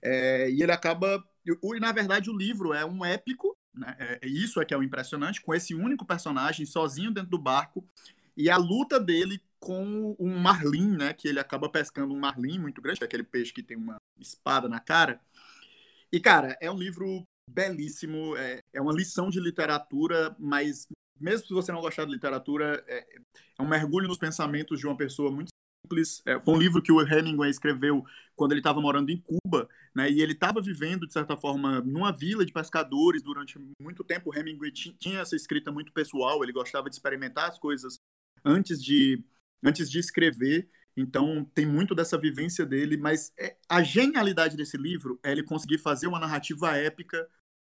[0.00, 1.22] é, e ele acaba.
[1.44, 4.82] E, na verdade, o livro é um épico, né, é, isso é que é o
[4.82, 7.84] impressionante, com esse único personagem sozinho dentro do barco
[8.36, 12.80] e a luta dele com um marlim, né, que ele acaba pescando um marlim muito
[12.80, 15.20] grande, é aquele peixe que tem uma espada na cara.
[16.12, 20.86] E, cara, é um livro belíssimo, é, é uma lição de literatura, mas
[21.20, 23.06] mesmo se você não gostar de literatura, é,
[23.58, 25.50] é um mergulho nos pensamentos de uma pessoa muito
[25.82, 26.22] simples.
[26.26, 30.10] É, foi um livro que o Hemingway escreveu quando ele estava morando em Cuba, né?
[30.10, 34.30] E ele estava vivendo, de certa forma, numa vila de pescadores durante muito tempo.
[34.30, 37.98] O Hemingway tinha essa escrita muito pessoal, ele gostava de experimentar as coisas
[38.44, 39.24] antes de,
[39.64, 40.68] antes de escrever.
[40.96, 45.78] Então, tem muito dessa vivência dele, mas é, a genialidade desse livro é ele conseguir
[45.78, 47.28] fazer uma narrativa épica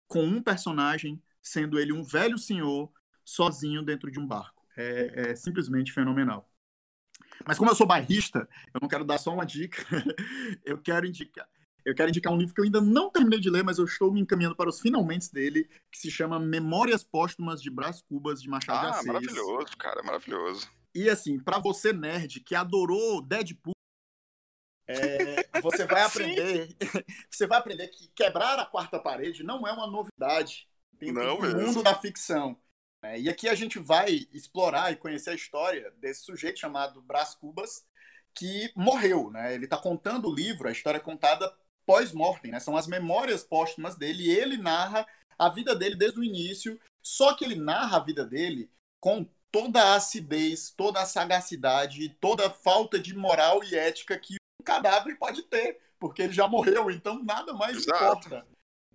[0.06, 2.90] com um personagem, sendo ele um velho senhor,
[3.24, 4.64] sozinho dentro de um barco.
[4.76, 6.48] É, é simplesmente fenomenal.
[7.46, 9.82] Mas como eu sou bairrista, eu não quero dar só uma dica,
[10.64, 11.48] eu quero indicar.
[11.84, 14.12] Eu quero indicar um livro que eu ainda não terminei de ler, mas eu estou
[14.12, 18.48] me encaminhando para os finalmente dele, que se chama Memórias Póstumas de Brás Cubas, de
[18.48, 19.06] Machado ah, de Assis.
[19.06, 20.77] maravilhoso, cara, maravilhoso.
[20.98, 23.72] E assim, para você nerd que adorou Deadpool,
[24.88, 26.76] é, você vai aprender,
[27.30, 31.56] você vai aprender que quebrar a quarta parede não é uma novidade dentro não do
[31.56, 32.60] mundo da ficção.
[33.00, 33.20] Né?
[33.20, 37.86] E aqui a gente vai explorar e conhecer a história desse sujeito chamado Brás Cubas,
[38.34, 39.30] que morreu.
[39.30, 39.54] Né?
[39.54, 41.48] Ele está contando o livro, a história é contada
[41.86, 42.58] pós-mortem, né?
[42.58, 45.06] são as memórias póstumas dele, e ele narra
[45.38, 48.68] a vida dele desde o início, só que ele narra a vida dele
[48.98, 54.36] com toda a acidez, toda a sagacidade, toda a falta de moral e ética que
[54.60, 58.04] um cadáver pode ter, porque ele já morreu, então nada mais Exato.
[58.04, 58.46] importa.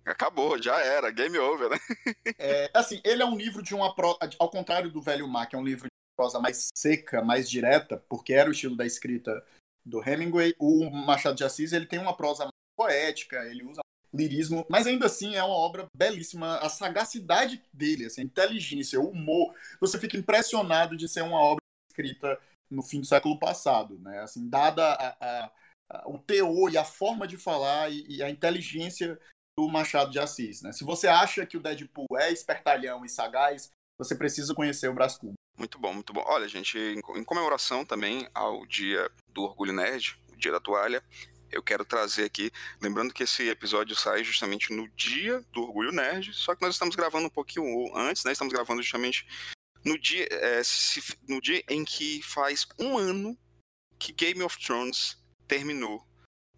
[0.04, 1.78] Acabou, já era, game over, né?
[2.38, 5.56] é, assim, ele é um livro de uma prosa, ao contrário do Velho Mar, que
[5.56, 9.44] é um livro de prosa mais seca, mais direta, porque era o estilo da escrita
[9.84, 13.80] do Hemingway, o Machado de Assis, ele tem uma prosa poética, ele usa
[14.14, 16.56] lirismo, mas ainda assim é uma obra belíssima.
[16.58, 21.62] A sagacidade dele, assim, a inteligência, o humor, você fica impressionado de ser uma obra
[21.90, 22.38] escrita
[22.70, 24.20] no fim do século passado, né?
[24.20, 25.52] Assim, dada a, a,
[25.90, 29.18] a, o teor e a forma de falar e, e, a inteligência
[29.58, 30.72] do Machado de Assis, né?
[30.72, 35.16] Se você acha que o Deadpool é espertalhão e sagaz, você precisa conhecer o Brás
[35.16, 35.34] Cubas.
[35.56, 36.24] Muito bom, muito bom.
[36.26, 41.02] Olha, gente, em comemoração também ao Dia do Orgulho Nerd, o Dia da Toalha,
[41.54, 42.50] eu quero trazer aqui,
[42.80, 46.96] lembrando que esse episódio sai justamente no dia do Orgulho Nerd, só que nós estamos
[46.96, 48.32] gravando um pouquinho antes, né?
[48.32, 49.26] Estamos gravando justamente
[49.84, 53.38] no dia, é, se, no dia em que faz um ano
[53.98, 56.06] que Game of Thrones terminou,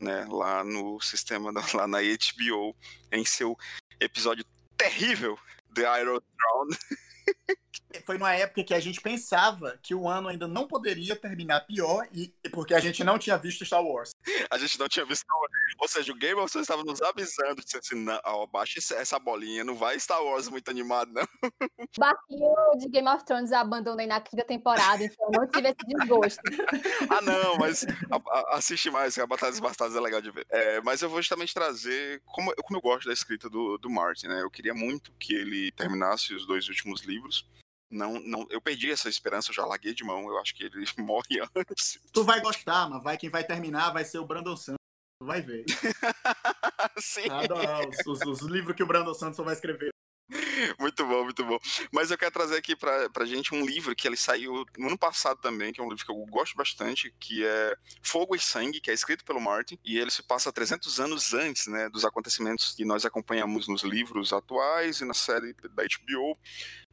[0.00, 0.24] né?
[0.28, 2.74] Lá no sistema, lá na HBO,
[3.12, 3.56] em seu
[4.00, 4.44] episódio
[4.76, 5.38] terrível,
[5.74, 6.76] The Iron Throne.
[8.04, 12.06] foi numa época que a gente pensava que o ano ainda não poderia terminar pior,
[12.12, 14.10] e porque a gente não tinha visto Star Wars.
[14.50, 15.52] A gente não tinha visto Star Wars.
[15.78, 19.18] Ou seja, o Game of Thrones estava nos avisando, disse assim, não, ó, baixa essa
[19.18, 21.26] bolinha, não vai Star Wars muito animado, não.
[21.98, 26.40] Barquinho de Game of Thrones abandonei na quinta temporada, então não tive esse desgosto.
[27.10, 30.46] ah, não, mas a, a, assiste mais, a Batalha dos Bastardos é legal de ver.
[30.50, 34.28] É, mas eu vou justamente trazer, como, como eu gosto da escrita do, do Martin,
[34.28, 34.42] né?
[34.42, 37.15] Eu queria muito que ele terminasse os dois últimos livros,
[37.90, 40.28] não, não, eu perdi essa esperança, eu já larguei de mão.
[40.28, 41.98] Eu acho que ele morre antes.
[42.12, 44.80] Tu vai gostar, mas vai quem vai terminar vai ser o Brandon Santos.
[45.20, 45.64] Tu vai ver.
[46.98, 47.28] Sim.
[48.06, 49.90] Os, os, os, livros que o Brandon Santos vai escrever.
[50.78, 51.58] Muito bom, muito bom.
[51.92, 54.98] Mas eu quero trazer aqui pra, pra gente um livro que ele saiu no ano
[54.98, 58.80] passado também, que é um livro que eu gosto bastante, que é Fogo e Sangue,
[58.80, 62.74] que é escrito pelo Martin, e ele se passa 300 anos antes, né, dos acontecimentos
[62.74, 66.36] que nós acompanhamos nos livros atuais e na série da HBO.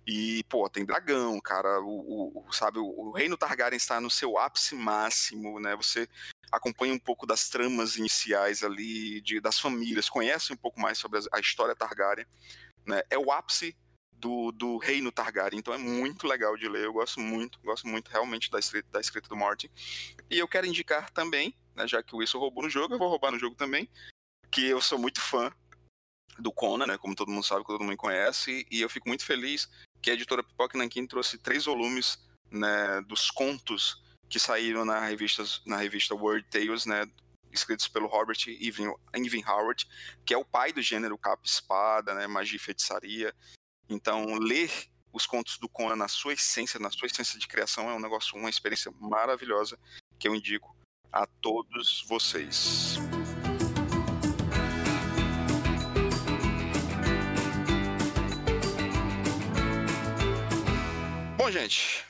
[0.05, 1.79] E, pô, tem dragão, cara.
[1.81, 5.75] O, o sabe, o, o, reino Targaryen está no seu ápice máximo, né?
[5.75, 6.07] Você
[6.51, 11.19] acompanha um pouco das tramas iniciais ali, de, das famílias, conhece um pouco mais sobre
[11.31, 12.27] a, história Targaryen.
[12.85, 13.01] Né?
[13.09, 13.75] É o ápice
[14.11, 18.09] do, do reino Targaryen, então é muito legal de ler, eu gosto muito, gosto muito
[18.09, 19.69] realmente da escrita, da escrita do Martin.
[20.29, 23.09] E eu quero indicar também, né, já que o Wilson roubou no jogo, eu vou
[23.09, 23.89] roubar no jogo também,
[24.51, 25.51] que eu sou muito fã
[26.37, 29.69] do Conan, né, como todo mundo sabe, todo mundo conhece, e eu fico muito feliz
[30.03, 32.19] que a editora Pipoca Nankin trouxe três volumes
[32.51, 37.09] né, dos contos que saíram na revista, na revista World Tales, né,
[37.53, 38.93] escritos pelo Robert Evan
[39.47, 39.87] Howard,
[40.25, 43.33] que é o pai do gênero capa-espada, né, magia e feitiçaria.
[43.89, 44.69] Então, ler
[45.13, 48.37] os contos do Conan na sua essência, na sua essência de criação, é um negócio,
[48.37, 49.79] uma experiência maravilhosa
[50.19, 50.75] que eu indico
[51.11, 52.97] a todos vocês.
[61.53, 62.03] Gente,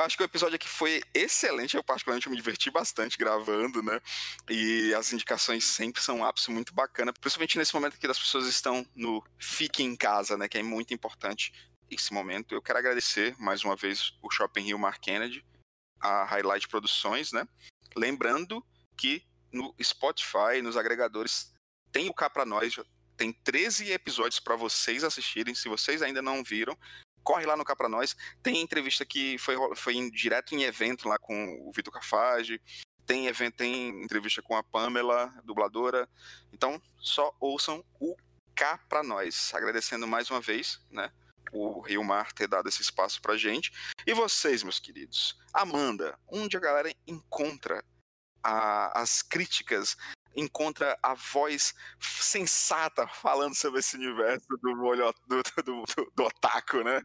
[0.00, 1.76] acho que o episódio aqui foi excelente.
[1.76, 4.00] Eu, particularmente, me diverti bastante gravando, né?
[4.50, 8.48] E as indicações sempre são um ápice muito bacana, principalmente nesse momento que as pessoas
[8.48, 10.48] estão no fique em casa, né?
[10.48, 11.52] Que é muito importante
[11.88, 12.52] esse momento.
[12.52, 15.46] Eu quero agradecer mais uma vez o Shopping Rio Mark Kennedy,
[16.00, 17.46] a Highlight Produções, né?
[17.94, 18.60] Lembrando
[18.96, 21.52] que no Spotify, nos agregadores,
[21.92, 22.74] tem o Cá Pra Nós,
[23.16, 25.54] tem 13 episódios para vocês assistirem.
[25.54, 26.76] Se vocês ainda não viram,
[27.24, 28.14] corre lá no Cá Pra Nós.
[28.42, 32.60] Tem entrevista que foi, foi em, direto em evento lá com o Vitor Cafage.
[33.06, 36.08] Tem evento, tem entrevista com a Pamela, dubladora.
[36.52, 38.14] Então, só ouçam o
[38.54, 39.52] Cá Pra Nós.
[39.54, 41.10] Agradecendo mais uma vez, né?
[41.52, 43.72] O Rio Mar ter dado esse espaço pra gente.
[44.06, 45.38] E vocês, meus queridos?
[45.52, 47.84] Amanda, onde a galera encontra
[48.42, 49.96] a, as críticas
[50.36, 56.82] encontra a voz sensata falando sobre esse universo do molho do, do, do, do otaku,
[56.82, 57.02] né?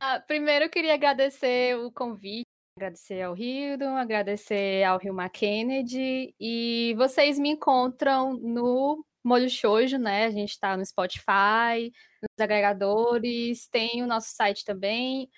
[0.00, 6.94] Ah, primeiro eu queria agradecer o convite, agradecer ao Hildon, agradecer ao Rio Kennedy e
[6.96, 10.24] vocês me encontram no Molho Shoujo, né?
[10.26, 15.30] A gente está no Spotify, nos agregadores, tem o nosso site também.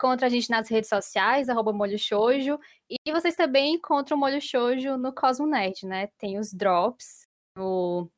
[0.00, 2.58] Encontra a gente nas redes sociais, arroba Molho Shoujo.
[2.88, 6.06] E vocês também encontram o Molho Shoujo no Cosmo Nerd, né?
[6.16, 8.10] Tem os drops no,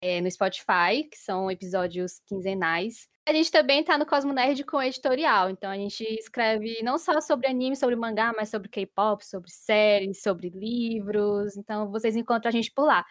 [0.00, 3.08] é, no Spotify, que são episódios quinzenais.
[3.24, 7.20] A gente também tá no Cosmo Nerd com editorial, então a gente escreve não só
[7.20, 11.56] sobre anime, sobre mangá, mas sobre K-pop, sobre séries, sobre livros.
[11.56, 13.06] Então vocês encontram a gente por lá.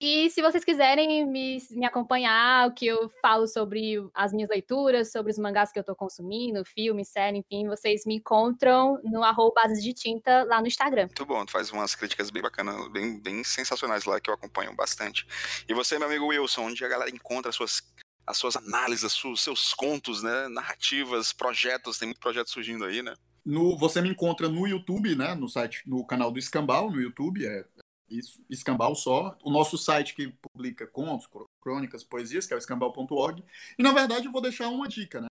[0.00, 5.12] E se vocês quiserem me, me acompanhar, o que eu falo sobre as minhas leituras,
[5.12, 9.62] sobre os mangás que eu estou consumindo, filme, série, enfim, vocês me encontram no arroba
[9.62, 11.06] Bases de Tinta lá no Instagram.
[11.06, 14.74] Muito bom, tu faz umas críticas bem bacanas, bem, bem sensacionais lá, que eu acompanho
[14.74, 15.26] bastante.
[15.68, 17.82] E você, meu amigo Wilson, onde a galera encontra as suas,
[18.26, 23.14] as suas análises, os seus contos, né, narrativas, projetos, tem muito projeto surgindo aí, né?
[23.44, 25.34] No, você me encontra no YouTube, né?
[25.34, 27.64] No site, no canal do Escambau, no YouTube, é
[28.08, 29.36] isso, Escambau só.
[29.42, 31.28] O nosso site que publica contos,
[31.60, 33.42] crônicas, poesias, que é o escambau.org.
[33.78, 35.28] E, na verdade, eu vou deixar uma dica, né?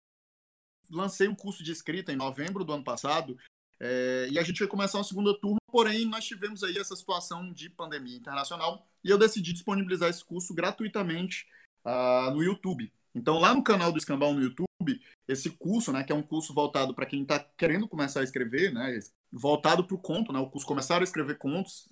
[0.89, 3.38] Lancei um curso de escrita em novembro do ano passado,
[3.80, 7.52] é, e a gente vai começar uma segunda turma, porém nós tivemos aí essa situação
[7.52, 11.45] de pandemia internacional, e eu decidi disponibilizar esse curso gratuitamente
[11.85, 12.91] uh, no YouTube.
[13.14, 14.68] Então, lá no canal do Escambau no YouTube,
[15.27, 18.73] esse curso, né, que é um curso voltado para quem está querendo começar a escrever,
[18.73, 18.99] né,
[19.31, 21.89] voltado para o conto, né, o curso Começar a Escrever Contos,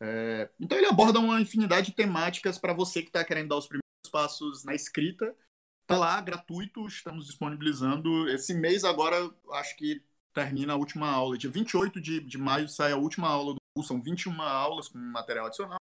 [0.00, 3.66] é, então ele aborda uma infinidade de temáticas para você que está querendo dar os
[3.66, 5.34] primeiros passos na escrita.
[5.82, 8.28] Está lá, gratuito, estamos disponibilizando.
[8.28, 9.16] Esse mês agora,
[9.52, 10.02] acho que
[10.32, 11.38] termina a última aula.
[11.38, 13.88] Dia 28 de, de maio sai a última aula do curso.
[13.88, 15.78] São 21 aulas com material adicional.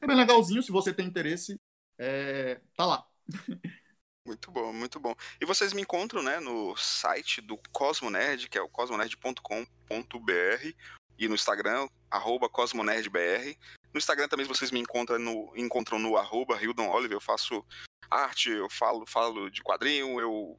[0.00, 1.58] É bem legalzinho, se você tem interesse,
[1.98, 3.06] é, tá lá.
[4.24, 5.14] Muito bom, muito bom.
[5.40, 10.74] E vocês me encontram né, no site do Cosmo Nerd, que é o cosmonerd.com.br,
[11.18, 13.56] e no Instagram, arroba cosmonerdbr.
[13.92, 17.64] No Instagram também vocês me encontram no, encontram no arroba Hildon Oliver, eu faço
[18.10, 20.58] arte, eu falo, falo de quadrinho, eu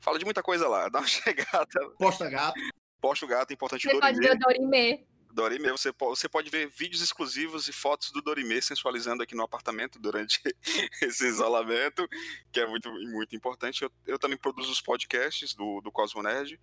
[0.00, 1.90] falo de muita coisa lá, dá uma chegada.
[1.98, 2.60] Posta gato.
[3.00, 5.06] Posta o gato, importante Você pode ver o Dorimê.
[5.30, 9.44] Dorime, você pode, você pode ver vídeos exclusivos e fotos do Dorime sensualizando aqui no
[9.44, 10.40] apartamento durante
[11.02, 12.08] esse isolamento,
[12.50, 13.82] que é muito, muito importante.
[13.82, 16.58] Eu, eu também produzo os podcasts do, do Cosmo Nerd,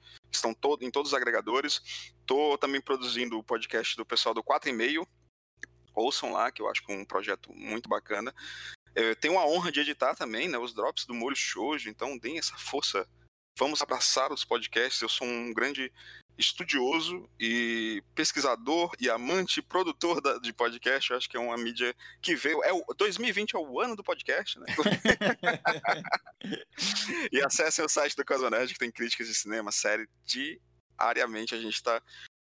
[0.45, 1.81] estão todo, em todos os agregadores.
[2.19, 5.07] Estou também produzindo o podcast do pessoal do 4 e meio.
[5.93, 8.33] Ouçam lá, que eu acho que é um projeto muito bacana.
[8.93, 12.37] Eu tenho a honra de editar também né, os drops do Molho Shoujo, então deem
[12.37, 13.07] essa força.
[13.57, 15.01] Vamos abraçar os podcasts.
[15.01, 15.91] Eu sou um grande
[16.37, 21.09] estudioso e pesquisador e amante produtor da, de podcast.
[21.09, 22.61] Eu acho que é uma mídia que veio.
[22.65, 24.65] É o 2020 é o ano do podcast, né?
[27.31, 31.55] e acessem o site do Casonerd, que tem críticas de cinema, série diariamente.
[31.55, 32.01] A gente está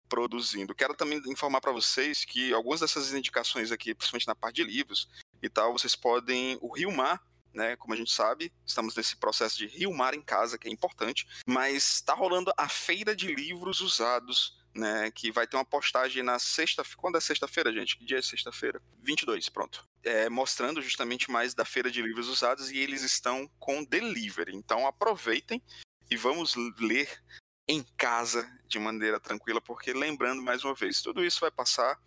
[0.09, 0.73] produzindo.
[0.73, 5.07] Quero também informar para vocês que algumas dessas indicações aqui, principalmente na parte de livros
[5.39, 6.57] e tal, vocês podem.
[6.61, 7.21] O Rio Mar
[7.55, 7.75] né?
[7.77, 11.25] Como a gente sabe, estamos nesse processo de Rio Mar em casa, que é importante,
[11.47, 16.37] mas está rolando a feira de livros usados né, que vai ter uma postagem na
[16.37, 17.97] sexta, quando é sexta-feira, gente?
[17.97, 18.81] Que dia é sexta-feira?
[19.01, 19.87] 22, pronto.
[20.03, 24.53] É, mostrando justamente mais da feira de livros usados e eles estão com delivery.
[24.53, 25.63] Então aproveitem
[26.11, 27.23] e vamos ler
[27.67, 31.97] em casa de maneira tranquila, porque lembrando mais uma vez, tudo isso vai passar,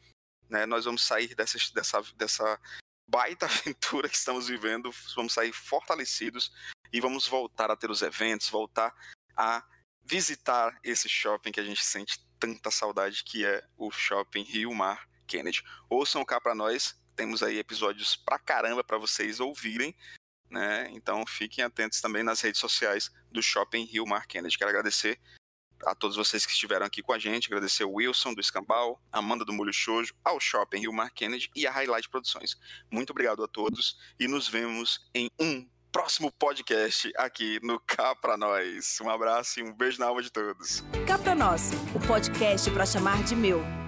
[0.48, 0.66] né?
[0.66, 2.60] Nós vamos sair dessa, dessa, dessa
[3.08, 6.52] baita aventura que estamos vivendo, vamos sair fortalecidos
[6.92, 8.94] e vamos voltar a ter os eventos, voltar
[9.36, 9.64] a
[10.04, 15.08] visitar esse shopping que a gente sente tanta saudade que é o Shopping Rio Mar
[15.26, 15.62] Kennedy.
[15.88, 19.94] Ouçam cá para nós, temos aí episódios pra caramba para vocês ouvirem,
[20.48, 20.88] né?
[20.92, 24.56] Então fiquem atentos também nas redes sociais do Shopping Rio Mar Kennedy.
[24.56, 25.20] Quero agradecer
[25.84, 29.44] a todos vocês que estiveram aqui com a gente, agradecer o Wilson do Escambau, Amanda
[29.44, 32.56] do Molho Chojo, ao Shopping Rio Mar Kennedy e a Highlight Produções.
[32.90, 38.36] Muito obrigado a todos e nos vemos em um próximo podcast aqui no Cá Pra
[38.36, 38.98] Nós.
[39.02, 40.84] Um abraço e um beijo na alma de todos.
[41.06, 43.87] Cá Pra Nós, o podcast para chamar de meu.